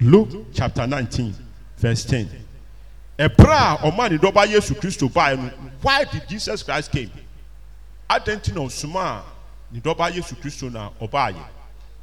Luke 0.00 0.46
chapter 0.54 0.86
nineteen 0.86 1.34
verse 1.76 2.04
ten. 2.04 2.28
Ɛbrɛ 3.18 3.74
a 3.74 3.90
ɔma 3.90 4.10
ne 4.10 4.18
dɔba 4.18 4.46
yesu 4.48 4.74
kristo 4.74 5.12
baa 5.12 5.34
no 5.34 5.48
why 5.82 6.04
did 6.04 6.28
jesus 6.28 6.62
christ 6.62 6.90
came? 6.90 7.10
Adanti 8.08 8.54
na 8.54 8.62
ɔsoma 8.62 9.20
a 9.20 9.24
ne 9.72 9.80
dɔba 9.80 10.12
yesu 10.12 10.34
kristo 10.36 10.72
na 10.72 10.90
ɔbaa 11.00 11.34
yɛ 11.34 11.44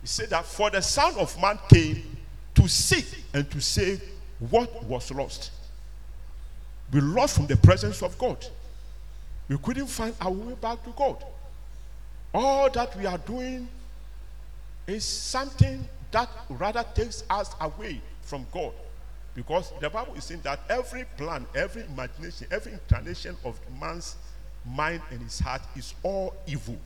he 0.02 0.08
said 0.08 0.30
that 0.30 0.46
for 0.46 0.70
the 0.70 0.82
son 0.82 1.16
of 1.18 1.42
man 1.42 1.58
came 1.68 2.18
to 2.54 2.68
seek 2.68 3.06
and 3.34 3.50
to 3.50 3.60
save 3.60 4.02
what 4.38 4.84
was 4.84 5.10
lost 5.12 5.52
we 6.96 7.02
lost 7.02 7.36
from 7.36 7.46
the 7.46 7.58
presence 7.58 8.02
of 8.02 8.18
God. 8.18 8.38
We 9.50 9.58
couldn't 9.58 9.88
find 9.88 10.16
our 10.22 10.32
way 10.32 10.54
back 10.54 10.82
to 10.86 10.92
God. 10.92 11.22
All 12.34 12.70
that 12.70 12.96
we 12.98 13.06
are 13.06 13.18
doing 13.18 13.68
is 14.88 15.04
something 15.04 15.86
that 16.12 16.30
rather 16.48 16.86
takes 16.96 17.26
us 17.30 17.54
away 17.60 18.00
from 18.22 18.48
God. 18.50 18.72
Because 19.34 19.74
the 19.82 19.90
Bible 19.90 20.14
is 20.16 20.24
saying 20.24 20.40
that 20.46 20.62
every 20.70 21.04
plan, 21.18 21.46
every 21.54 21.84
imagination, 21.84 22.48
every 22.50 22.72
inclination 22.72 23.36
of 23.44 23.60
man's 23.78 24.16
mind 24.66 25.02
and 25.12 25.22
his 25.22 25.38
heart 25.38 25.64
is 25.76 25.94
all 26.02 26.34
evil. 26.48 26.78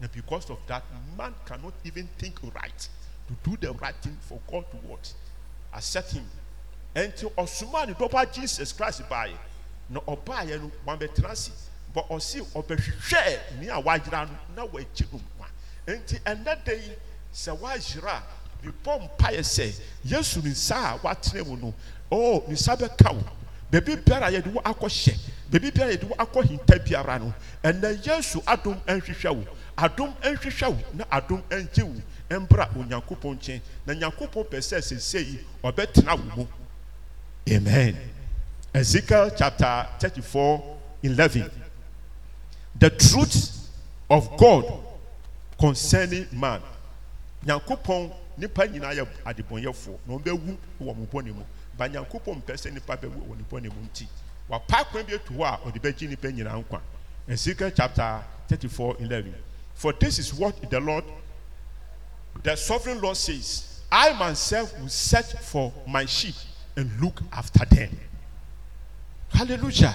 And 0.00 0.10
because 0.10 0.50
of 0.50 0.58
that, 0.66 0.82
man 1.16 1.32
cannot 1.46 1.74
even 1.84 2.08
think 2.18 2.40
right 2.56 2.88
to 3.28 3.50
do 3.50 3.56
the 3.64 3.72
right 3.74 3.94
thing 4.02 4.18
for 4.20 4.40
God 4.50 4.64
to 4.72 4.76
what? 4.78 5.14
Accept 5.72 6.10
him. 6.10 6.24
Until 6.94 7.30
Osumani 7.30 7.96
Doba 7.96 8.30
Jesus 8.32 8.72
Christ 8.72 9.08
by 9.08 9.30
no 9.90 10.00
ɔbaeɛ 10.00 10.60
no 10.60 10.70
wabɛtena 10.86 11.30
ase 11.30 11.50
but 11.92 12.08
ɔsi 12.08 12.40
ɔbɛhwehwɛ 12.52 13.58
ni 13.60 13.68
a 13.68 13.80
wagyera 13.80 14.28
no 14.28 14.36
na 14.56 14.66
wagye 14.66 15.06
no 15.12 15.20
nkwa 15.20 15.46
nti 15.86 16.20
ɛnɛ 16.20 16.64
da 16.64 16.72
yi 16.72 16.92
sɛ 17.32 17.58
wagyera 17.58 18.22
a 18.22 18.22
bibɔ 18.66 19.08
mpaeɛ 19.18 19.40
sɛ 19.40 19.80
yesu 20.04 20.42
ne 20.42 20.50
nsa 20.50 20.94
a 20.94 20.98
watena 20.98 21.44
mu 21.46 21.56
no 21.56 21.74
oh 22.10 22.44
ne 22.46 22.54
nsa 22.54 22.76
bɛka 22.76 23.12
wo. 23.12 23.24
Beebi 23.70 23.96
biara 23.96 24.30
yɛde 24.30 24.52
wo 24.52 24.60
akɔhyɛ 24.62 25.18
beebi 25.50 25.70
biara 25.72 25.92
yɛde 25.92 26.04
wo 26.04 26.16
akɔ 26.16 26.84
biara 26.84 27.18
no. 27.18 27.34
Ɛnɛ 27.64 28.06
yesu 28.06 28.40
adom 28.46 28.80
nhwehwɛ 28.86 29.34
wo 29.34 29.44
adom 29.76 30.14
nhwehwɛ 30.22 30.68
wo 30.68 30.78
na 30.94 31.04
adom 31.10 31.42
ngye 31.50 31.82
wo 31.82 32.38
mbra 32.38 32.68
onyankopɔn 32.76 33.36
nkyɛn. 33.36 33.60
Na 33.86 33.94
nyankopɔn 33.94 34.44
pɛ 34.48 34.58
sɛ 34.58 34.82
sese 34.82 35.14
yi 35.20 35.44
ɔbɛtena 35.64 36.16
wo 36.16 36.36
mu 36.36 36.48
amen. 37.48 37.96
Ezekiel 38.72 39.30
chapter 39.36 39.86
thirty-four 39.98 40.78
eleven. 41.02 41.50
The 42.78 42.90
truth 42.90 43.70
of 44.10 44.36
god 44.36 44.64
concerning 45.58 46.26
man. 46.32 46.60
Nyankopɔn 47.46 48.12
nipa 48.36 48.66
nyinaa 48.66 48.94
yɛ 48.94 49.06
adebɔnyɛfoɔ. 49.24 49.98
Na 50.06 50.14
ɔbɛwu 50.14 50.56
wɔ 50.82 50.96
mo 50.96 51.06
bɔne 51.12 51.34
mu. 51.34 51.44
Ba 51.76 51.88
nyankopɔn 51.88 52.42
mpɛ 52.42 52.72
nipa 52.72 52.96
bɛwu 52.96 53.28
wɔ 53.28 53.62
ne 53.62 53.68
mu 53.68 53.88
nti 53.88 54.06
wapa 54.48 54.84
kwan 54.84 55.04
bi 55.04 55.12
etu 55.12 55.34
hɔ 55.34 55.44
a 55.44 55.58
ɔde 55.68 55.80
bɛgye 55.80 56.08
nipa 56.08 56.28
nkwa. 56.28 56.80
Ezekiel 57.28 57.70
chapter 57.70 58.24
thirty-four 58.48 58.96
eleven. 58.98 59.34
For 59.74 59.92
this 59.92 60.18
is 60.18 60.32
what 60.32 60.70
the 60.70 60.78
lord 60.78 61.04
the 62.42 62.56
sovereign 62.56 63.00
lord 63.00 63.16
says 63.16 63.80
i 63.90 64.12
myself 64.12 64.78
will 64.80 64.88
search 64.88 65.32
for 65.34 65.72
my 65.86 66.04
sheep 66.04 66.34
and 66.76 67.00
look 67.00 67.20
after 67.32 67.64
them. 67.64 67.98
Hallelujah. 69.30 69.94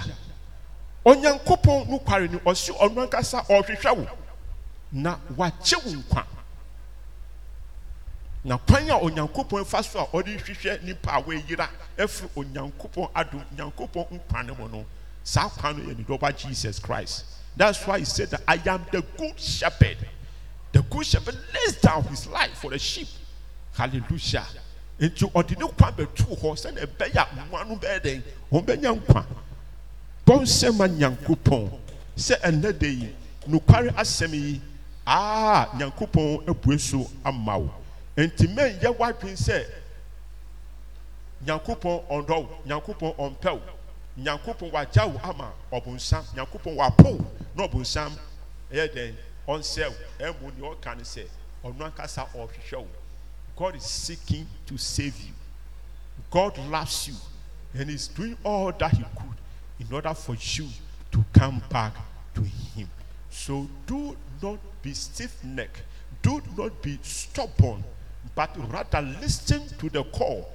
Onyankopɔn 1.05 1.87
nokware 1.87 2.29
ni 2.29 2.37
ɔsi 2.39 2.71
ɔno 2.77 3.07
ankasa 3.07 3.45
ɔrehwehwɛ 3.47 3.97
wo. 3.97 4.07
Na 4.91 5.17
wagye 5.35 5.77
wo 5.85 6.23
na 8.43 8.57
kwan 8.57 8.89
a 8.89 8.93
onyankopɔn 8.99 9.65
fa 9.65 9.83
so 9.83 9.99
a 9.99 10.07
ɔde 10.07 10.37
hwehwɛ 10.41 10.83
nipa 10.83 11.11
a 11.11 11.21
wɔayira 11.23 11.69
afiri 11.97 12.29
onyankopɔn 12.35 13.11
adom 13.13 13.43
nyankopɔn 13.55 14.19
nkwa 14.19 14.45
no 14.45 14.55
mu 14.55 14.67
no 14.69 14.85
saa 15.23 15.49
kwan 15.49 15.77
no 15.77 15.83
ne 15.91 16.03
dɔba 16.03 16.35
jesus 16.37 16.79
christ. 16.79 17.25
That's 17.55 17.85
why 17.85 17.99
he 17.99 18.05
said 18.05 18.29
that 18.31 18.43
i 18.47 18.61
am 18.65 18.85
the 18.91 19.01
good 19.17 19.39
shepherd. 19.39 19.97
The 20.71 20.81
good 20.83 21.05
shepherd 21.05 21.37
lays 21.53 21.81
down 21.81 22.03
his 22.03 22.27
life 22.27 22.57
for 22.59 22.71
the 22.71 22.79
sheep. 22.79 23.07
Hallelujah 23.73 24.45
nti 24.99 25.25
ɔde 25.33 25.55
ne 25.57 25.65
kwan 25.77 25.93
bɛtu 25.95 26.25
hɔ 26.41 26.55
sɛdeɛ 26.55 26.85
ɛbɛyɛ 26.85 27.23
mmoa 27.35 27.63
no 27.67 27.75
bɛyɛ 27.75 27.99
dɛn? 28.03 28.21
Wɔn 28.51 28.65
bɛnya 28.65 28.91
nkwa. 28.99 29.25
Bɔnsɛm 30.25 30.79
a 30.83 30.88
nyankopɔn 30.88 31.71
sɛ 32.17 32.39
ɛnɛ 32.41 32.77
de 32.79 32.88
yi 32.89 33.15
nokware 33.47 33.89
asɛm 33.95 34.33
yi 34.33 34.62
aa 35.07 35.65
nyankopɔn 35.77 36.47
abue 36.47 36.77
so 36.79 37.09
ama 37.23 37.57
wo. 37.59 37.71
Nti 38.17 38.47
mɛnyɛ 38.53 38.97
wadwin 38.97 39.35
sɛ 39.38 39.65
nyankopɔn 41.45 42.07
ɔndɔ 42.09 42.35
wo 42.43 42.59
nyankopɔn 42.65 43.15
ɔmpɛ 43.15 43.51
wo 43.53 43.62
nyankopɔn 44.17 44.71
wagya 44.71 45.07
wo 45.07 45.19
ama 45.23 45.51
ɔbonsam 45.71 46.23
nyankopɔn 46.35 46.75
wapo 46.75 47.25
na 47.55 47.67
ɔbonsam. 47.67 48.12
Ɛyɛ 48.71 48.93
dɛn? 48.93 49.15
Ɔnsɛ 49.47 49.88
wo. 49.89 49.95
Ɛmu 50.19 50.57
ni 50.57 50.62
ɔka 50.67 50.97
ne 50.97 51.03
sɛ 51.03 51.25
ɔno 51.63 51.85
ankasa 51.89 52.27
ɔrehwehwɛ 52.35 52.85
God 53.60 53.76
is 53.76 53.84
seeking 53.84 54.48
to 54.67 54.78
save 54.78 55.19
you. 55.19 55.34
God 56.32 56.58
loves 56.69 57.10
you 57.10 57.15
and 57.74 57.89
is 57.89 58.08
doing 58.08 58.38
all 58.41 58.72
that 58.72 58.93
He 58.93 59.04
could 59.04 59.86
in 59.86 59.93
order 59.93 60.13
for 60.13 60.36
you 60.39 60.65
to 61.12 61.26
come 61.34 61.62
back 61.69 61.93
to 62.36 62.41
Him. 62.41 62.89
So 63.30 63.67
do 63.86 64.15
not 64.41 64.60
be 64.82 64.93
stiff 64.93 65.43
necked, 65.43 65.84
do 66.22 66.41
not 66.58 66.82
be 66.82 67.00
stubborn, 67.02 67.84
but 68.34 68.56
rather 68.72 69.02
listen 69.02 69.67
to 69.78 69.89
the 69.89 70.06
call, 70.06 70.50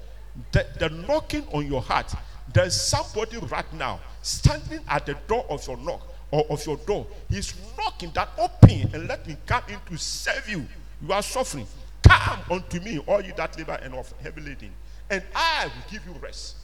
the, 0.53 0.67
the 0.79 0.89
knocking 0.89 1.47
on 1.53 1.67
your 1.67 1.83
heart. 1.83 2.11
There's 2.55 2.75
somebody 2.75 3.37
right 3.37 3.71
now 3.75 4.01
standing 4.23 4.81
at 4.89 5.05
the 5.05 5.15
door 5.29 5.45
of 5.51 5.67
your 5.67 5.77
knock 5.77 6.09
or 6.31 6.47
of 6.49 6.65
your 6.65 6.79
door. 6.79 7.07
He's 7.29 7.53
knocking 7.77 8.13
that 8.15 8.31
open 8.39 8.89
and 8.95 9.09
let 9.09 9.27
me 9.29 9.37
come 9.45 9.65
in 9.69 9.79
to 9.91 9.99
serve 9.99 10.49
you. 10.49 10.65
You 11.07 11.13
are 11.13 11.23
suffering. 11.23 11.67
Come 12.15 12.41
unto 12.51 12.81
me, 12.81 12.99
all 12.99 13.21
you 13.21 13.33
that 13.37 13.57
labor 13.59 13.79
and 13.83 13.95
of 13.95 14.13
heavy 14.23 14.41
laden, 14.41 14.71
and 15.11 15.23
I 15.35 15.67
will 15.67 15.91
give 15.91 16.07
you 16.07 16.13
rest. 16.21 16.57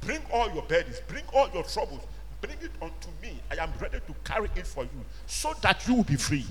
Bring 0.00 0.20
all 0.32 0.50
your 0.52 0.62
burdens, 0.62 1.00
bring 1.06 1.24
all 1.34 1.48
your 1.54 1.62
troubles, 1.62 2.00
bring 2.40 2.56
it 2.60 2.70
unto 2.82 3.08
me. 3.22 3.40
I 3.50 3.62
am 3.62 3.72
ready 3.80 3.98
to 3.98 4.14
carry 4.24 4.50
it 4.56 4.66
for 4.66 4.84
you, 4.84 5.04
so 5.26 5.54
that 5.62 5.86
you 5.86 5.94
will 5.94 6.04
be 6.04 6.16
free. 6.16 6.44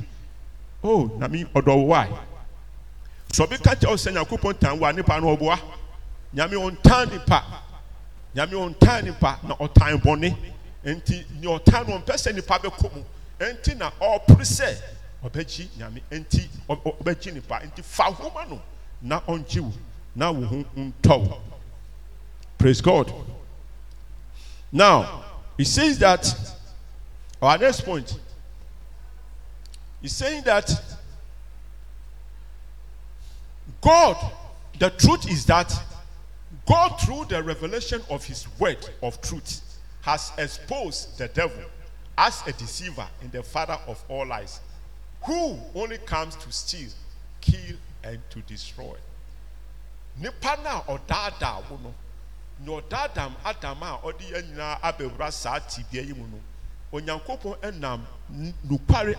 Oh, 0.83 1.11
Nami 1.17 1.43
why? 1.43 2.09
So 3.31 3.45
be 3.45 3.57
catch 3.57 3.85
us 3.85 4.05
and 4.07 4.17
Yakupon 4.17 4.57
Tan 4.57 4.79
wa 4.79 4.91
nipa 4.91 5.19
no 5.19 5.35
oboa. 5.35 5.59
Nyame 6.33 6.57
on 6.63 6.77
nipa. 7.11 7.43
Nyame 8.35 8.59
on 8.59 8.73
tan 8.75 9.05
nipa 9.05 9.39
na 9.47 9.55
otan 9.55 10.01
bone. 10.01 10.35
Enti 10.85 11.25
ni 11.39 11.47
otan 11.47 11.89
on 11.89 12.01
pese 12.01 12.33
nipa 12.33 12.59
be 12.59 12.69
komu. 12.69 13.03
Enti 13.39 13.77
na 13.77 13.91
all 14.01 14.19
present 14.19 14.81
ɔbɛkyi 15.23 15.67
nyame 15.77 16.01
nti 16.11 16.47
ɔbɛkyi 16.69 17.33
nipa 17.33 17.59
nti 17.59 17.83
fa 17.83 18.09
no. 18.49 18.61
Na 19.01 19.19
ɔnkyi 19.21 19.61
wo 19.61 19.73
na 20.15 20.31
wo 20.31 20.45
ho 20.45 20.65
wo. 21.17 21.41
Praise 22.57 22.81
god. 22.81 23.13
Now 24.71 25.25
he 25.57 25.63
says 25.63 25.99
that 25.99 26.25
our 27.41 27.57
next 27.57 27.81
point. 27.81 28.19
He's 30.01 30.15
saying 30.15 30.43
that 30.43 30.69
god 33.81 34.17
the 34.79 34.89
truth 34.91 35.29
is 35.29 35.45
that 35.45 35.73
god 36.65 36.89
through 37.01 37.25
the 37.25 37.41
revelation 37.41 38.01
of 38.09 38.23
his 38.25 38.47
word 38.59 38.77
of 39.03 39.21
truth 39.21 39.61
has 40.01 40.31
exposed 40.37 41.17
the 41.17 41.27
devil 41.29 41.63
as 42.17 42.41
a 42.47 42.51
deceiver 42.53 43.07
and 43.21 43.31
the 43.31 43.43
father 43.43 43.77
of 43.87 44.03
all 44.09 44.25
lies 44.25 44.59
who 45.21 45.59
only 45.75 45.97
comes 45.99 46.35
to 46.37 46.51
steal, 46.51 46.89
kill, 47.41 47.75
and 48.03 48.19
to 48.29 48.39
destroy. 48.41 48.95
Nipa 50.17 50.57
na 50.63 50.81
ɔdaadaa 50.81 51.69
wo 51.69 51.79
no, 51.83 51.93
na 52.59 52.81
ɔdaadaam 52.81 53.35
Adam 53.45 53.83
a 53.83 53.99
ɔde 54.03 54.21
yɛn 54.31 54.51
nyinaa 54.53 54.81
abɛwura 54.81 55.31
saa 55.31 55.59
tibea 55.59 56.03
yi 56.05 56.13
mu 56.13 56.27
no, 56.27 56.39
Onyankopɔn 56.91 57.59
ɛnam 57.59 58.01
nukware. 58.67 59.15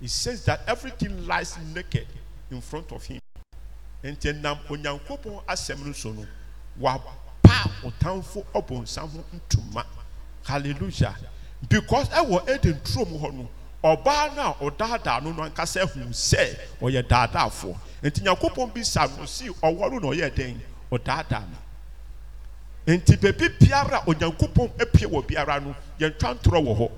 It 0.00 0.10
says 0.10 0.44
that 0.44 0.60
everything 0.66 1.26
lies 1.26 1.58
naked 1.74 2.06
in 2.50 2.60
front 2.60 2.92
of 2.92 3.04
him. 3.04 3.20
Nti 4.02 4.40
nam 4.40 4.58
Onyankopɔn 4.68 5.44
asɛm 5.44 5.84
no 5.86 5.92
so 5.92 6.12
no, 6.12 6.26
wapa 6.80 7.12
ɔtamfo 7.82 8.44
ɔbɔnsam. 8.54 9.24
Hallelujah. 10.44 11.16
Because 11.68 12.08
ɛwɔ 12.10 12.48
eden 12.48 12.80
turom 12.84 13.18
hɔ 13.20 13.32
no 13.34 13.48
ɔbaa 13.84 14.36
no 14.36 14.42
a 14.42 14.70
ɔdaadaa 14.70 15.22
no 15.22 15.32
no 15.32 15.42
ankasa 15.48 15.82
ehu 15.82 16.08
sɛ 16.10 16.56
ɔyɛ 16.80 17.02
daadaafoɔ 17.08 17.76
nti 18.02 18.20
nyakopɔn 18.22 18.72
bi 18.74 18.82
sa 18.82 19.06
no 19.18 19.24
si 19.24 19.48
ɔwɔro 19.48 20.00
na 20.00 20.08
ɔyɛ 20.08 20.34
den 20.34 20.60
ɔdaadaa 20.92 21.40
no. 21.50 21.56
Nti 22.88 23.16
beebi 23.20 23.48
biara 23.60 24.02
onyankopɔn 24.06 24.70
epie 24.78 25.06
wɔ 25.06 25.26
biara 25.26 25.60
no 25.60 25.74
yɛntwa 25.98 26.34
ntorɔ 26.38 26.60
wɔ 26.64 26.76
hɔ. 26.78 26.90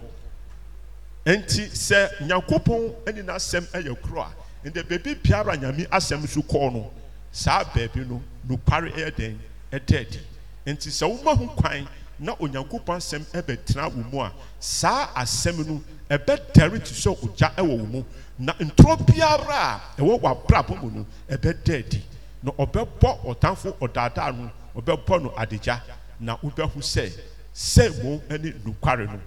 Nti 1.26 1.66
sɛ 1.72 2.20
nyakopɔn 2.28 2.94
ɛne 3.06 3.24
n'asɛm 3.24 3.64
ɛyɛ 3.72 4.00
koro 4.02 4.20
a 4.22 4.32
nti 4.68 4.82
beebi 4.86 5.14
biara 5.22 5.56
nyame 5.56 5.88
asɛm 5.88 6.28
so 6.28 6.42
kɔɔ 6.42 6.72
no 6.72 6.90
saa 7.32 7.64
beebi 7.64 8.06
no 8.06 8.22
nokware 8.48 8.92
ɛyɛ 8.94 9.16
den 9.16 9.40
ɛda 9.72 10.00
adi. 10.00 10.20
Nti 10.66 10.88
sɛ 10.90 11.08
wɔn 11.24 11.36
ho 11.36 11.46
kwan 11.56 11.88
na 12.20 12.34
onyankopɔn 12.36 12.96
asɛm 12.96 13.24
ɛbɛtena 13.32 13.90
wɔ 13.90 14.10
mu 14.12 14.20
a 14.20 14.32
saa 14.60 15.08
asɛm 15.14 15.66
no 15.66 15.82
ɛbɛdɛre 16.08 16.78
te 16.84 16.94
sɛ 16.94 17.16
ogya 17.22 17.52
ɛwɔ 17.56 17.78
wɔ 17.80 17.90
mu 17.90 18.04
na 18.38 18.52
ntorɔ 18.54 19.06
biara 19.06 19.48
a 19.50 19.80
ɛwɔ 20.00 20.20
wɔ 20.20 20.30
abrabɔ 20.30 20.82
mu 20.82 20.90
no 20.90 21.06
ɛbɛda 21.28 21.78
adi 21.78 22.04
na 22.42 22.52
ɔbɛbɔ 22.52 23.24
ɔtamfo 23.24 23.72
ɔdaadaa 23.80 24.36
no 24.36 24.50
ɔbɛbɔ 24.80 25.22
no 25.22 25.30
adagya 25.36 25.80
na 26.20 26.36
wobɛho 26.36 26.76
sɛ 26.78 27.10
sɛ 27.54 28.02
mo 28.04 28.22
ne 28.28 28.52
nokware 28.52 29.06
no 29.06 29.20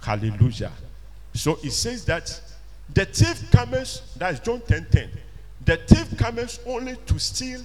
hallelujah 0.00 0.72
so 1.34 1.58
it 1.62 1.72
says 1.72 2.04
that 2.04 2.40
The 2.94 3.06
thief 3.06 3.50
comes, 3.50 4.02
that 4.16 4.34
is 4.34 4.40
John 4.40 4.60
10 4.60 4.86
10. 4.90 5.10
The 5.64 5.76
thief 5.78 6.18
comes 6.18 6.60
only 6.66 6.96
to 7.06 7.18
steal 7.18 7.60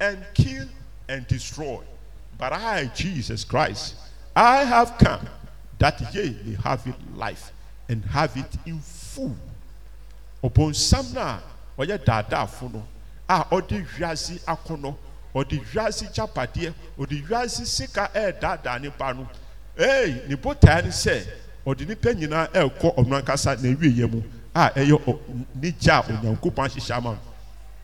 and 0.00 0.24
kill 0.34 0.66
and 1.08 1.26
destroy. 1.26 1.80
But 2.36 2.52
I, 2.52 2.90
Jesus 2.94 3.44
Christ, 3.44 3.94
I 4.40 4.62
have 4.62 4.96
come 4.98 5.26
that 5.80 6.14
ye 6.14 6.36
may 6.44 6.54
have 6.62 6.86
it 6.86 6.94
life 7.16 7.50
and 7.88 8.04
have 8.04 8.36
it 8.36 8.56
in 8.66 8.78
full. 8.78 9.34
ɔbɔnsam 10.44 11.12
no 11.12 11.20
a 11.20 11.42
ɔyɛ 11.78 11.98
daadaafo 12.04 12.72
no 12.72 12.84
a 13.28 13.44
ɔde 13.50 13.84
wiase 13.98 14.38
akɔnɔ 14.44 14.94
ɔde 15.34 15.58
wiase 15.74 16.14
gyapadeɛ 16.14 16.72
ɔde 16.96 17.26
wiase 17.28 17.66
sika 17.66 18.08
ɛɛdaadaa 18.14 18.80
nipa 18.80 19.12
no 19.12 19.28
ee 19.76 20.22
ne 20.28 20.36
botae 20.36 20.84
no 20.84 20.90
sɛ 20.90 21.26
ɔde 21.66 21.88
nipa 21.88 22.10
nyinaa 22.14 22.46
ɛɛkɔ 22.52 22.94
ɔno 22.94 23.20
ankasa 23.20 23.56
na 23.60 23.68
ewieɛ 23.74 24.08
mu. 24.08 24.22
A 24.54 24.70
ɛyɛ 24.70 25.04
ɔ 25.04 25.18
ne 25.56 25.72
gya 25.72 25.98
a 25.98 26.02
onyankopɔn 26.12 26.64
ahyehyɛ 26.68 26.96
ama 26.96 27.10
no 27.10 27.18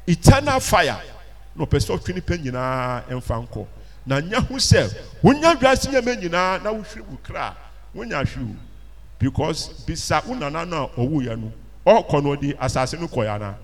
eternal 0.07 0.61
fire. 0.61 1.01
Na 1.57 1.64
ɔpɛ 1.64 1.79
sɛ 1.81 1.99
ɔtwe 1.99 2.14
nipa 2.14 2.35
nyinaa 2.37 3.03
ɛmfa 3.09 3.49
nkɔ 3.49 3.67
na 4.07 4.21
nya 4.21 4.40
ho 4.40 4.55
sɛ 4.57 4.90
wonya 5.23 5.55
wiase 5.61 5.88
nyɛma 5.90 6.14
nyinaa 6.21 6.62
na 6.62 6.71
wohwere 6.73 7.03
wo 7.09 7.19
kra. 7.23 7.51
A 7.51 7.57
wonya 7.97 8.25
hwe 8.25 8.57
because 9.19 9.69
bisa 9.87 10.23
wo 10.27 10.35
nana 10.35 10.64
no 10.64 10.85
a 10.85 10.88
ɔwuiɛ 11.01 11.38
no 11.40 11.53
ɔkɔ 11.87 12.23
no 12.23 12.37
ɔde 12.37 12.57
asase 12.59 12.99
no 13.01 13.07
kɔɛ 13.09 13.35
ana? 13.35 13.57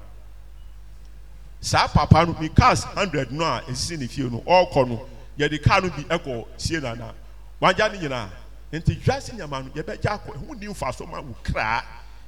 Saa 1.60 1.86
papa 1.88 2.24
no 2.24 2.36
ne 2.40 2.48
cars 2.48 2.84
hundred 2.84 3.30
no 3.32 3.44
a 3.44 3.62
esisi 3.68 3.98
ne 3.98 4.06
fie 4.06 4.22
no 4.30 4.40
ɔkɔ 4.40 4.88
no 4.88 5.06
yɛde 5.38 5.62
car 5.62 5.80
no 5.82 5.88
bi 5.90 6.02
ɛkɔ 6.04 6.46
sie 6.56 6.80
nana 6.80 7.12
wagya 7.60 7.92
ne 7.92 7.98
nyinaa. 7.98 8.28
Nti 8.72 8.96
wiase 9.04 9.34
nyama 9.36 9.62
no 9.62 9.68
yɛbɛgya 9.70 10.18
akɔ. 10.18 10.34
Ɛho 10.36 10.58
ni 10.60 10.66
nfa 10.68 10.94
so 10.94 11.04
ma 11.06 11.20
wo 11.20 11.34
kraa 11.42 11.82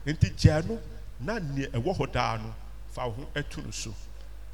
nti 0.06 0.34
gyaa 0.36 0.62
no 0.68 0.78
na 1.20 1.38
nea 1.38 1.68
ɛwɔ 1.68 1.96
hɔ 1.96 2.12
daa 2.12 2.36
no 2.36 2.54
fa 2.90 3.06
wo 3.06 3.12
ho 3.12 3.26
ɛto 3.34 3.64
no 3.64 3.70
so 3.70 3.94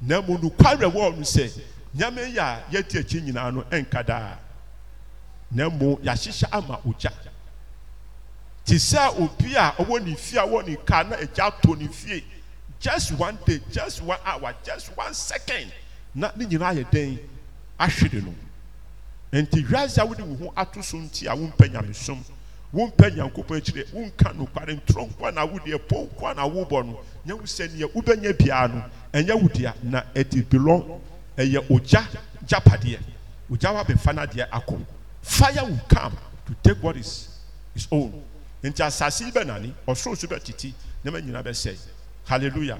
na 0.00 0.20
mu 0.20 0.38
nukwari 0.38 0.84
ɛwɔ 0.86 1.16
no 1.16 1.22
sɛ 1.22 1.50
nyame 1.94 2.32
yi 2.32 2.38
a 2.38 2.64
yɛdi 2.70 2.98
akyi 3.00 3.20
nyinaa 3.22 3.52
no 3.52 3.62
ɛnka 3.70 4.06
daa 4.06 4.38
na 5.50 5.68
mu 5.68 5.96
yɛahyehyɛ 5.96 6.48
ama 6.52 6.80
ogya. 6.86 7.12
Te 8.64 8.74
sɛ 8.76 9.18
obi 9.20 9.54
a 9.56 9.72
ɔwɔ 9.78 10.04
ne 10.04 10.14
fie 10.14 10.38
a 10.38 10.42
ɔwɔ 10.46 10.66
ne 10.66 10.76
kaa 10.76 11.02
na 11.02 11.16
agya 11.16 11.50
atɔ 11.50 11.78
ne 11.78 11.88
fie 11.88 12.24
just 12.78 13.12
one 13.12 13.36
day 13.44 13.60
just 13.70 14.02
one 14.02 14.18
hour 14.24 14.54
just 14.62 14.96
one 14.96 15.12
second 15.12 15.72
na 16.14 16.30
ne 16.36 16.46
nyinaa 16.46 16.74
yɛ 16.74 16.90
den 16.90 17.18
ahwere 17.78 18.22
no. 18.24 18.34
Nti 19.32 19.64
wiase 19.66 19.98
a 20.02 20.06
wode 20.06 20.20
wo 20.20 20.36
ho 20.46 20.52
ato 20.56 20.80
so 20.80 20.96
nti 20.96 21.26
a 21.26 21.36
wompɛ 21.36 21.68
nyamesom 21.72 22.18
wompɛ 22.72 23.10
nyankopɔn 23.16 23.56
akyire 23.58 23.84
wonka 23.92 24.32
nokware 24.34 24.80
ntorɔ 24.80 25.10
nkoa 25.10 25.34
na 25.34 25.46
wodeɛ 25.46 25.78
po 25.88 26.08
na 26.34 26.48
wobɔ 26.48 26.86
no 26.86 27.00
nyɛ 27.26 27.34
wo 27.34 27.42
sɛ 27.44 27.68
neɛ 27.68 27.92
wobɛnya 27.92 28.32
biara 28.36 28.68
no 28.68 28.84
ɛnyɛ 29.12 29.42
wo 29.42 29.48
dea 29.48 29.74
na 29.82 30.02
ɛde 30.14 30.48
belong 30.48 31.00
ɛyɛ 31.36 31.68
ogya 31.70 32.06
gyapadeɛ 32.46 32.98
ogya 33.50 33.72
wabɛfa 33.72 34.14
no 34.14 34.22
adeɛ 34.22 34.48
akɔ. 34.50 34.86
Fire 35.22 35.64
will 35.64 35.80
come 35.88 36.16
to 36.46 36.54
take 36.62 36.82
what 36.82 36.96
is 36.96 37.28
his 37.74 37.86
own. 37.92 38.22
Nti 38.62 38.82
asase 38.82 39.24
yi 39.26 39.30
bɛ 39.30 39.46
nani 39.46 39.74
ɔsoro 39.86 40.16
so 40.16 40.26
bɛ 40.26 40.42
titi 40.42 40.74
ne 41.04 41.10
ma 41.10 41.18
nyina 41.18 41.42
bɛ 41.42 41.50
sɛ 41.50 41.76
hallelujah. 42.24 42.78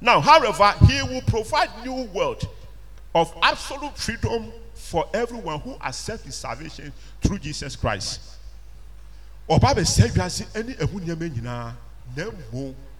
Now 0.00 0.20
however 0.20 0.74
he 0.86 1.02
will 1.02 1.22
provide 1.22 1.68
new 1.84 2.04
world 2.12 2.46
of 3.14 3.32
absolute 3.42 3.96
freedom 3.96 4.52
for 4.74 5.08
everyone 5.12 5.60
who 5.60 5.76
accept 5.80 6.24
his 6.24 6.34
salvation 6.34 6.92
through 7.20 7.38
jesus 7.38 7.76
christ. 7.76 8.20
Ɔba 9.48 9.74
bɛ 9.74 9.82
sɛ 9.82 10.08
wiase 10.10 10.46
ɛne 10.52 10.76
ɛho 10.76 11.00
nneɛma 11.00 11.30
nyinaa 11.30 11.74
na 12.16 12.24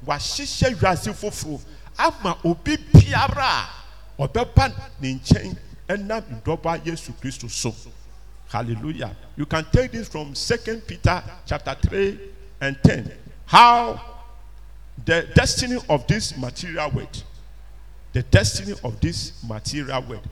wahyehyɛ 0.07 0.75
wiase 0.77 1.13
foforɔ 1.13 1.61
ama 1.99 2.39
obi 2.45 2.77
biara 2.77 3.67
a 4.19 4.23
ɔbɛba 4.23 4.73
ne 5.01 5.15
nkyɛn 5.15 5.57
ɛnam 5.89 6.43
ndɔba 6.43 6.85
yesu 6.87 7.13
kristo 7.21 7.49
so. 7.51 7.75
Hallelujah. 8.51 9.15
You 9.37 9.47
can 9.47 9.65
take 9.71 9.93
this 9.93 10.09
from 10.09 10.35
Second 10.35 10.85
Peter 10.87 11.23
chapter 11.47 11.77
3 11.89 12.19
and 12.61 12.77
10. 12.83 13.13
How 13.47 14.01
the 15.05 15.29
destiny 15.35 15.79
of 15.89 16.05
this 16.09 16.37
material 16.37 16.91
world, 16.91 17.23
the 18.13 18.23
destiny 18.25 18.75
of 18.83 19.01
this 19.01 19.41
material 19.47 20.03
world. 20.03 20.29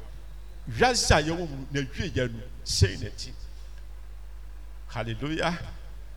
Hallelujah. 4.89 5.59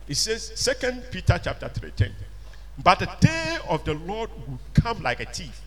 It 0.08 0.16
says 0.16 0.52
Second 0.56 1.04
Peter 1.10 1.40
chapter 1.42 1.68
3 1.68 1.90
10. 1.92 2.12
But 2.78 3.00
the 3.00 3.10
day 3.20 3.58
of 3.68 3.84
the 3.84 3.94
Lord 3.94 4.30
will 4.46 4.60
come 4.74 5.02
like 5.02 5.20
a 5.20 5.26
thief. 5.26 5.60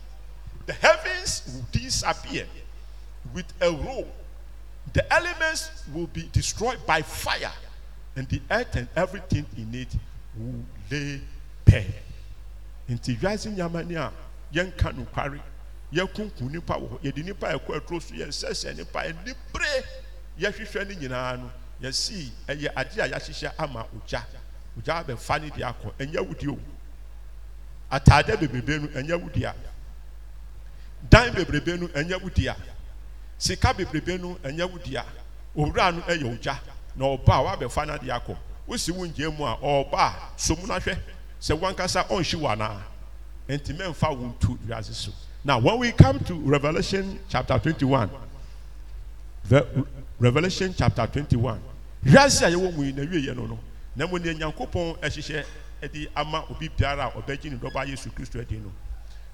The 0.66 0.72
heavens 0.72 1.42
will 1.52 1.66
disappear 1.70 2.46
with 3.32 3.46
a 3.60 3.70
roar. 3.70 4.06
The 4.92 5.12
elements 5.12 5.70
will 5.92 6.08
be 6.08 6.28
destroyed 6.32 6.78
by 6.86 7.02
fire, 7.02 7.52
and 8.16 8.28
the 8.28 8.40
earth 8.50 8.76
and 8.76 8.88
everything 8.96 9.46
in 9.56 9.74
it 9.74 9.94
will 10.36 10.64
lay 10.90 11.20
bare. 11.64 11.84
Nti 12.88 13.16
wiase 13.20 13.50
nyama 13.56 13.82
ni 13.84 13.94
a 13.94 14.12
yɛnka 14.52 14.92
nokware. 14.94 15.40
Yɛkunkum 15.92 16.50
nipa 16.50 16.74
wɔ 16.74 16.88
hɔ. 16.88 17.00
Yɛde 17.02 17.24
nipa 17.24 17.46
ɛkɔ 17.52 17.80
ɛturo 17.80 18.32
so 18.32 18.72
nipa 18.72 19.02
ɛnibere 19.02 19.84
yɛhwehwɛ 20.40 20.88
ne 20.88 20.94
nyinaa 20.94 21.36
no 21.38 21.50
yɛsi 21.82 22.30
ɛyɛ 22.48 22.72
ade 22.76 22.98
a 22.98 23.08
yɛahyehyɛ 23.08 23.52
ama 23.58 23.86
ogya. 23.94 24.24
Ogya 24.78 25.04
abɛfa 25.04 25.40
ne 25.40 25.50
deɛ 25.50 25.74
akɔ 25.74 25.92
ataade 27.90 28.36
bebrebe 28.38 28.78
no 28.82 28.88
ɛnyɛ 28.88 29.22
wudi 29.22 29.44
a 29.44 29.54
dan 31.08 31.32
bebrebe 31.34 31.78
no 31.80 31.86
ɛnyɛ 31.88 32.20
wudi 32.22 32.46
a 32.48 32.56
sika 33.38 33.72
bebrebe 33.74 34.18
no 34.20 34.34
ɛnyɛ 34.42 34.70
wo 34.70 34.78
dea 34.78 35.04
owura 35.56 35.92
no 35.94 36.00
ɛyɛ 36.02 36.24
ogya 36.38 36.58
na 36.96 37.04
ɔba 37.04 37.32
a 37.34 37.42
wabɛfa 37.56 37.86
n'adeɛ 37.86 38.10
akɔ. 38.20 38.36
Wosi 38.68 38.90
wo 38.90 39.06
ngyɛn 39.06 39.36
mu 39.36 39.44
a 39.44 39.56
ɔba 39.56 39.94
a 39.98 40.14
som 40.36 40.56
n'ahwɛ 40.56 40.98
sɛ 41.40 41.58
wankasa 41.58 42.08
ɔnhyi 42.08 42.40
wɔ 42.40 42.52
anaa? 42.52 42.82
Nti 43.48 43.76
mɛnfa 43.76 44.16
wo 44.16 44.26
ntu 44.40 44.58
wiase 44.66 44.94
so. 44.94 45.12
Now 45.44 45.58
when 45.58 45.78
we 45.78 45.92
come 45.92 46.18
to 46.20 46.34
Revelation 46.34 47.20
chapter 47.28 47.58
twenty-one 47.58 48.10
Revelation 50.18 50.74
chapter 50.76 51.06
twenty-one 51.06 51.60
wiase 52.04 52.42
a 52.42 52.50
yɛwɔ 52.50 52.74
mu 52.74 52.82
yi 52.84 52.92
na 52.92 53.02
wie 53.02 53.26
yɛ 53.26 53.36
no 53.36 53.46
no 53.46 53.58
na 53.94 54.06
mo 54.06 54.16
ne 54.16 54.34
nyankopɔn 54.34 54.98
ɛhyehyɛ 54.98 55.44
ama 56.14 56.44
obi 56.50 56.68
biara 56.68 57.06
a 57.06 57.10
ɔbɛgye 57.10 57.50
ne 57.50 57.56
dɔba 57.56 57.86
yesu 57.86 58.10
no 58.62 58.72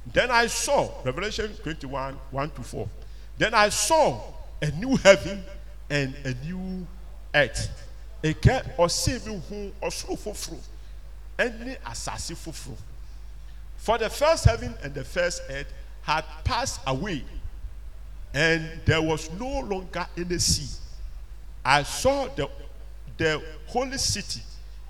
then 0.06 0.30
i 0.30 0.46
saw 0.46 0.90
Revelation 1.04 1.54
twenty-one 1.62 2.18
one 2.30 2.50
to 2.50 2.62
four. 2.62 2.88
Then 3.38 3.54
I 3.54 3.68
saw 3.68 4.20
a 4.60 4.70
new 4.72 4.96
heaven 4.96 5.42
and 5.88 6.14
a 6.24 6.34
new 6.44 6.86
earth. 7.34 7.68
Eke 8.22 8.62
ɔsi 8.78 9.26
mi 9.26 9.42
hu 9.48 9.72
ɔsoro 9.82 10.18
foforo 10.18 10.58
ɛne 11.38 11.78
asase 11.80 12.34
foforo. 12.34 12.76
For 13.76 13.98
the 13.98 14.10
first 14.10 14.44
heaven 14.44 14.74
and 14.82 14.94
the 14.94 15.04
first 15.04 15.42
earth 15.50 15.72
had 16.02 16.24
passed 16.44 16.80
away, 16.86 17.24
and 18.34 18.80
there 18.84 19.02
was 19.02 19.30
no 19.32 19.60
longer 19.60 20.06
any 20.16 20.38
sea. 20.38 20.78
I 21.64 21.82
saw 21.84 22.28
the 22.28 22.48
the 23.16 23.42
holy 23.66 23.98
city, 23.98 24.40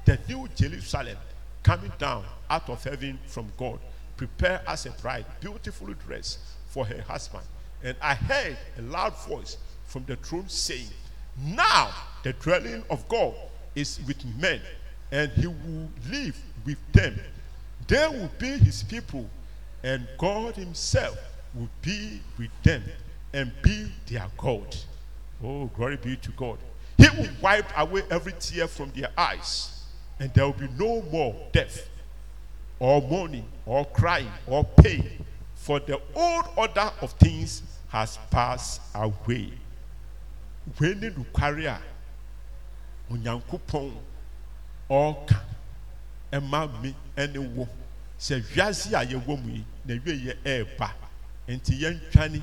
the 0.05 0.19
new 0.29 0.49
Jerusalem, 0.55 1.17
coming 1.63 1.93
down 1.99 2.25
out 2.51 2.69
of 2.69 2.83
heaven 2.83 3.19
from 3.27 3.53
God, 3.57 3.79
prepare 4.17 4.63
as 4.67 4.87
a 4.87 4.91
bride, 4.91 5.27
beautifully 5.41 5.95
dressed 6.07 6.39
for 6.69 6.85
her 6.85 7.03
husband. 7.03 7.45
And 7.83 7.97
I 8.01 8.15
heard 8.15 8.57
a 8.79 8.83
loud 8.83 9.17
voice 9.27 9.57
from 9.87 10.05
the 10.07 10.17
throne 10.17 10.49
saying, 10.49 10.89
Now 11.39 11.91
the 12.23 12.33
dwelling 12.35 12.85
of 12.91 13.09
God 13.09 13.35
is 13.75 14.01
with 14.07 14.25
men, 14.39 14.61
and 15.11 15.31
he 15.33 15.47
will 15.47 15.89
live 16.11 16.41
with 16.65 16.79
them. 16.93 17.19
They 17.89 18.07
will 18.09 18.31
be 18.39 18.59
his 18.59 18.83
people, 18.83 19.29
and 19.83 20.07
God 20.19 20.57
himself 20.57 21.19
will 21.55 21.69
be 21.81 22.21
with 22.39 22.51
them 22.63 22.83
and 23.33 23.53
be 23.63 23.91
their 24.09 24.27
God. 24.37 24.77
Oh, 25.43 25.67
glory 25.67 25.97
be 25.97 26.17
to 26.17 26.31
God. 26.33 26.59
He 26.97 27.09
will 27.17 27.29
wipe 27.41 27.67
away 27.77 28.03
every 28.11 28.33
tear 28.39 28.69
from 28.69 28.93
their 28.95 29.11
eyes, 29.17 29.82
and 30.23 30.33
there 30.35 30.45
will 30.47 30.53
be 30.53 30.69
no 30.79 31.03
more 31.11 31.35
death, 31.51 31.89
or 32.79 33.03
mourning 33.03 33.45
or 33.67 33.85
crying 33.87 34.31
or 34.47 34.63
pain, 34.63 35.05
for 35.57 35.81
the 35.81 36.01
old 36.15 36.45
order 36.55 36.93
of 37.01 37.11
things 37.15 37.63
has 37.89 38.21
passed 38.31 38.81
away. 38.95 39.51
When 40.79 41.01
the 41.01 41.11
Lucaria, 41.11 41.77
Onyankopɔn, 43.11 43.91
ɔreka 44.89 45.41
ɛma 46.33 46.81
me 46.81 46.95
ɛne 47.17 47.55
wo 47.57 47.69
sɛ 48.17 48.41
wiase 48.55 48.93
a 48.93 49.05
yɛwɔ 49.05 49.43
mu 49.43 49.51
yi 49.55 49.65
na 49.85 49.95
wie 50.05 50.13
yɛ 50.27 50.37
ɛreba 50.45 50.93
nti 51.49 51.81
yɛntwane 51.81 52.41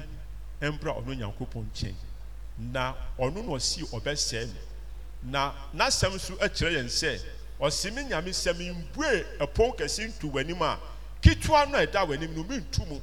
ɛmbra 0.61 1.01
ɔno 1.01 1.15
nyankopɔn 1.17 1.65
nkyɛn 1.71 1.93
na 2.57 2.93
ɔno 3.17 3.35
na 3.35 3.53
ɔsi 3.53 3.87
ɔbɛsɛɛ 3.89 4.47
no 4.47 4.59
na 5.31 5.53
n'asɛm 5.73 6.13
nso 6.15 6.35
kyerɛ 6.35 6.71
yɛn 6.73 6.89
sɛ 6.89 7.38
ɔsi 7.59 7.91
mi 7.93 8.03
nyame 8.03 8.29
sɛ 8.31 8.57
mi 8.57 8.69
mbue 8.71 9.25
ɛpɔn 9.39 9.75
kɛse 9.77 10.07
ntu 10.07 10.31
w'anim 10.31 10.61
a 10.61 10.79
ketewa 11.21 11.69
no 11.69 11.77
a 11.77 11.85
ɛda 11.85 12.07
w'anim 12.07 12.35
no 12.35 12.43
mi 12.43 12.57
ntu 12.57 12.85
mu. 12.87 12.99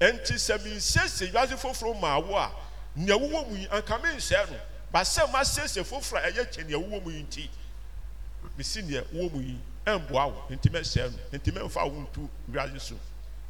Nti 0.00 0.34
sɛ 0.34 0.62
mi 0.64 0.70
nsiesie 0.76 1.32
wiase 1.32 1.56
foforɔ 1.56 1.98
maa 2.00 2.18
wo 2.18 2.36
a 2.36 2.50
nea 2.94 3.16
wowɔ 3.16 3.48
mu 3.48 3.56
yi 3.56 3.66
anka 3.68 3.98
mi 4.02 4.08
nsɛɛ 4.10 4.50
no 4.50 4.58
basɛ 4.92 5.32
ma 5.32 5.40
siesie 5.42 5.80
a 5.80 5.84
ɛyɛ 6.30 6.52
kyɛ 6.52 6.66
nea 6.66 6.76
wowɔ 6.78 7.02
mu 7.04 7.10
yi 7.10 7.22
nti 7.22 7.48
misi 8.58 8.82
nea 8.82 9.02
wowɔ 9.04 9.32
mu 9.32 9.40
yi 9.40 9.58
ɛnboa 9.86 10.32
wo. 10.32 10.44
Nti 10.50 10.68
mɛsɛɛ 10.68 11.10
no 11.12 11.38
nti 11.38 11.50
mɛmfa 11.52 11.90
wo 11.90 12.00
ntu 12.06 12.28
wiase 12.52 12.80
so. 12.80 12.94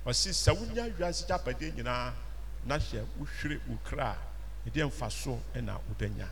Ɔsi 0.07 0.31
sɛ 0.31 0.57
wonya 0.57 0.89
wiase 0.97 1.27
gyapadeɛ 1.27 1.75
nyinaa 1.75 2.13
na 2.65 2.79
hyɛ 2.79 3.05
wohwere 3.19 3.61
wo 3.67 3.79
kra 3.85 4.17
a 4.67 4.71
ɛdeɛ 4.71 4.87
mfa 4.87 5.11
so 5.11 5.41
ɛna 5.55 5.81
wobɛnya 5.91 6.29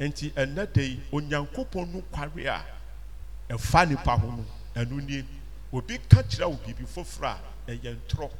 nti 0.00 0.32
ɛnɛ 0.32 0.76
yi 0.76 1.02
onyankopɔn 1.12 1.92
no 1.92 2.00
kware 2.10 2.46
a 2.48 2.64
ɛfa 3.50 3.88
nipa 3.88 4.16
ho 4.16 4.30
no 4.30 4.44
ɛno 4.74 5.00
nie. 5.06 5.24
Obi 5.72 5.98
ka 6.08 6.22
kyerɛ 6.22 6.46
wo 6.48 6.56
biribi 6.64 6.86
foforɔ 6.86 7.26
a 7.66 7.70
ɛyɛ 7.72 7.96
ntorɔ. 8.06 8.30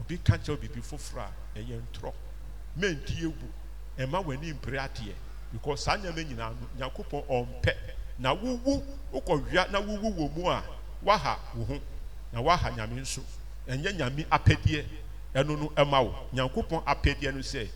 Obi 0.00 0.18
ka 0.18 0.36
kyerɛ 0.36 0.48
wo 0.50 0.56
biribi 0.56 0.82
foforɔ 0.82 1.20
a 1.24 1.58
ɛyɛ 1.58 1.80
ntorɔ. 1.80 2.12
Mɛnti 2.78 3.22
ewu. 3.22 3.34
Ɛma 3.98 4.22
w'ani 4.24 4.52
mpere 4.54 4.78
adeɛ. 4.78 5.14
Because 5.52 5.84
saa 5.84 5.96
nneɛma 5.96 6.22
nyinaa 6.24 6.52
no 6.52 6.68
nyankopɔn 6.78 7.24
ɔmpɛ. 7.28 7.74
Na 8.18 8.34
wuwu 8.34 8.82
wokɔwia 9.12 9.70
na 9.70 9.80
wuwu 9.80 10.12
wɔ 10.16 10.36
mu 10.36 10.48
a 10.50 10.62
waha 11.02 11.38
wo 11.54 11.64
ho. 11.64 11.80
Na 12.32 12.40
waha 12.42 12.70
nyame 12.70 13.00
nso. 13.00 13.22
Ɛnyɛ 13.66 13.96
nyame 13.96 14.26
apɛdeɛ. 14.28 14.84
Ɛno 15.34 15.58
no 15.58 15.68
ɛma 15.76 16.04
wo. 16.04 16.14
Nyankopɔn 16.34 16.84
apɛdeɛ 16.84 17.32
no 17.34 17.40
sɛ 17.40 17.68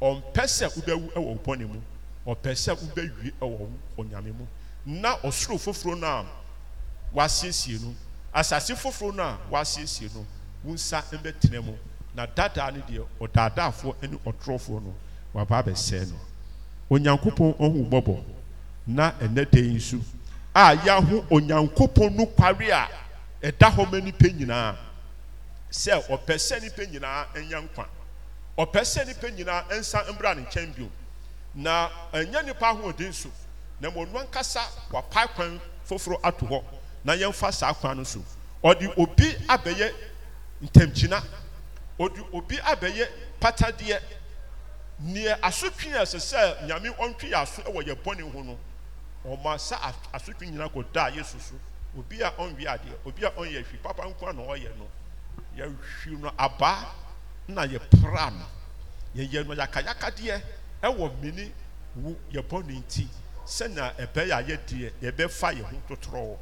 ɔmpɛ 0.00 0.42
sɛ 0.46 0.66
wobɛwu 0.74 1.12
ɛwɔ 1.12 1.24
wo 1.24 1.34
bɔne 1.36 1.68
mu. 1.68 1.80
Ɔpɛ 2.26 2.54
sɛ 2.54 2.74
wobɛwie 2.74 3.32
ɛwɔ 3.40 3.58
wo 3.58 3.70
onyame 3.98 4.32
mu. 4.36 4.46
Na 4.86 5.16
ɔsoro 5.18 5.58
foforɔ 5.58 5.98
no 5.98 6.06
a 6.06 6.26
wasiesie 7.14 7.80
no 7.80 7.94
asase 8.34 8.74
foforɔ 8.74 9.14
no 9.14 9.22
a 9.22 9.38
wasiesie 9.50 10.12
no 10.14 10.26
wo 10.62 10.74
mbɛtena 10.74 11.64
mu. 11.64 11.76
Na 12.14 12.26
dadaa 12.26 12.70
no 12.70 12.80
deɛ 12.80 13.06
ɔdaadaafoɔ 13.20 14.02
ne 14.08 14.16
ɔtorɔfoɔ 14.24 14.82
no 14.82 14.94
waba 15.34 15.62
abɛsɛe 15.62 16.10
no. 16.10 16.16
Onyankopɔn 16.90 17.56
ɔhu 17.58 17.88
bɔbɔ 17.90 18.24
na 18.86 19.10
ɛnɛ 19.12 19.50
da 19.50 19.60
nso 19.60 20.00
a 20.54 20.76
yɛaho 20.76 21.26
onyankopɔn 21.28 22.14
no 22.14 22.26
kware 22.26 22.70
a 22.70 22.88
ɛda 23.42 23.70
hɔ 23.74 23.90
ma 23.90 23.98
nipa 23.98 24.28
nyinaa. 24.28 24.76
Sɛ 25.70 26.06
ɔpɛ 26.08 26.34
sɛ 26.38 26.62
nipa 26.62 26.82
nyinaa 26.86 27.26
nyɛ 27.34 27.68
nkwa 27.68 27.86
ɔpɛ 28.58 28.80
sɛ 28.84 29.06
nipa 29.06 29.26
nyinaa 29.30 29.64
nsa 29.70 30.04
mbra 30.12 30.34
ne 30.36 30.42
nkyɛn 30.42 30.74
bio 30.76 30.90
na 31.54 31.88
ɛnyɛ 32.12 32.44
nipa 32.46 32.66
ahoɔden 32.72 33.12
so. 33.12 33.30
Na 33.84 33.90
mo 33.90 34.04
no 34.06 34.18
ankasa 34.18 34.62
wapae 34.90 35.26
kwan 35.36 35.60
foforɔ 35.88 36.18
ato 36.22 36.46
hɔ 36.46 36.64
na 37.04 37.12
yɛmfa 37.14 37.52
saa 37.52 37.74
kwan 37.74 37.98
no 37.98 38.04
so. 38.04 38.24
Ɔde 38.62 38.88
obi 38.96 39.26
abɛyɛ 39.46 39.92
ntɛmkyina 40.62 41.22
ɔde 42.00 42.20
obi 42.32 42.56
abɛyɛ 42.56 43.06
patadeɛ. 43.40 44.00
Neɛ 45.02 45.38
asotwe 45.42 45.92
a 45.92 46.02
ɛsɛ 46.02 46.18
sɛ 46.18 46.66
nyame 46.66 46.88
ɔntwe 46.96 47.28
yɛ 47.30 47.42
aso 47.42 47.62
wɔ 47.62 47.82
yɛ 47.84 47.94
bɔne 48.02 48.32
ho 48.32 48.42
no 48.42 48.58
ɔma 49.26 49.60
sa 49.60 49.76
asotwe 50.14 50.46
nyinaa 50.48 50.72
kɔ 50.72 50.84
daa 50.92 51.08
yesu 51.10 51.38
so. 51.38 51.54
Obi 51.98 52.22
a 52.22 52.30
ɔnwie 52.30 52.64
adeɛ 52.66 52.96
obi 53.04 53.24
a 53.24 53.30
ɔnyɛ 53.32 53.64
hwi 53.68 53.78
papa 53.82 54.02
nko 54.04 54.32
na 54.34 54.42
ɔyɛ 54.42 54.70
no 54.78 54.88
yɛhwi 55.58 56.18
no 56.20 56.30
abaa 56.38 56.86
na 57.48 57.66
yɛpra 57.66 58.32
no. 58.32 58.46
Yɛyɛ 59.14 59.46
no 59.46 59.54
yakayakadeɛ 59.54 60.42
ɛwɔ 60.82 61.20
mini 61.20 61.52
wo 61.96 62.16
yɛbɔ 62.32 62.64
ne 62.66 62.80
nti. 62.80 63.08
Sɛnea 63.46 63.94
ɛbɛyɛ 63.96 64.32
a 64.32 64.42
yɛdeɛ 64.42 64.92
yɛbɛfa 65.02 65.52
yɛn 65.54 65.64
ho 65.64 65.80
totorɔ 65.88 66.38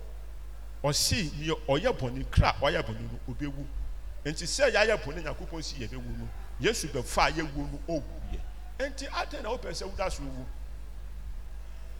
ɔsi 0.84 1.30
neɛ 1.38 1.54
ɔyɛ 1.68 1.92
bɔne 1.98 2.30
kra 2.30 2.54
ɔyɛ 2.60 2.82
bɔne 2.82 3.00
no 3.10 3.18
obɛwu 3.32 3.66
nti 4.24 4.44
sɛ 4.46 4.70
yɛayɛ 4.72 4.96
bɔne 5.02 5.22
nyankopɔn 5.24 5.62
si 5.62 5.76
yɛbɛwu 5.76 6.18
no 6.18 6.28
yesu 6.60 6.88
bɛfa 6.88 7.22
a 7.28 7.30
yɛwu 7.32 7.56
no 7.70 7.78
ɔwuyɛ 7.88 8.40
nti 8.90 9.06
adɛn 9.08 9.42
na 9.42 9.50
wopɛ 9.50 9.70
sɛ 9.72 9.84
woda 9.90 10.10
so 10.10 10.22
wu? 10.22 10.46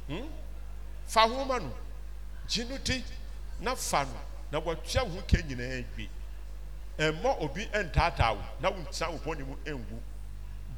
Hmm? 0.08 0.28
fa 1.06 1.20
ho 1.28 1.44
ma 1.44 1.58
no 1.58 1.72
gye 2.48 2.64
no 2.64 2.76
di 2.78 3.04
na 3.60 3.74
fa 3.74 4.04
no 4.04 4.18
na 4.50 4.60
watua 4.60 5.04
wo 5.04 5.10
ho 5.20 5.22
ka 5.26 5.36
nyinaa 5.38 5.84
wie 5.96 6.08
ɛmmɔ 6.98 7.40
obi 7.40 7.66
ntaataa 7.66 8.34
wo 8.34 8.42
na 8.60 8.70
wontia 8.70 9.10
wo 9.10 9.18
bɔne 9.18 9.46
mu 9.46 9.56
nwu 9.64 10.00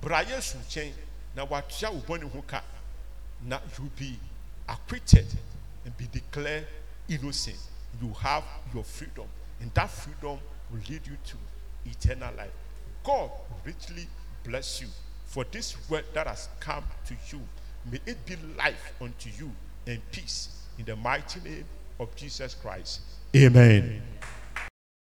bra 0.01 0.21
yesu 0.23 0.57
nkyɛn 0.59 0.93
na 1.35 1.45
watua 1.45 1.91
wo 1.93 2.01
bɔne 2.01 2.31
ho 2.31 2.43
ka 2.43 2.63
na 3.47 3.59
you 3.79 3.91
be 3.99 4.19
acquitted 4.69 5.27
and 5.85 5.97
be 5.97 6.07
declared 6.13 6.67
innocent. 7.09 7.59
You 8.01 8.13
have 8.21 8.45
your 8.73 8.85
freedom 8.85 9.27
and 9.61 9.73
that 9.75 9.91
freedom 9.91 10.39
will 10.71 10.81
lead 10.89 11.07
you 11.07 11.17
to 11.25 11.37
eternal 11.87 12.35
life. 12.37 12.51
God 13.03 13.31
richly 13.65 14.07
bless 14.45 14.81
you. 14.81 14.89
For 15.27 15.45
this 15.51 15.77
word 15.91 16.05
that 16.15 16.27
has 16.27 16.49
come 16.61 16.85
to 17.07 17.15
you 17.31 17.41
may 17.91 18.01
it 18.07 18.25
be 18.25 18.37
life 18.57 18.93
unto 19.01 19.31
you 19.39 19.51
and 19.87 20.01
peace 20.11 20.49
in 20.79 20.85
the 20.85 20.97
mighty 20.97 21.41
name 21.41 21.65
of 22.01 22.15
jesus 22.17 22.55
christ. 22.55 23.01
Amen. 23.37 24.03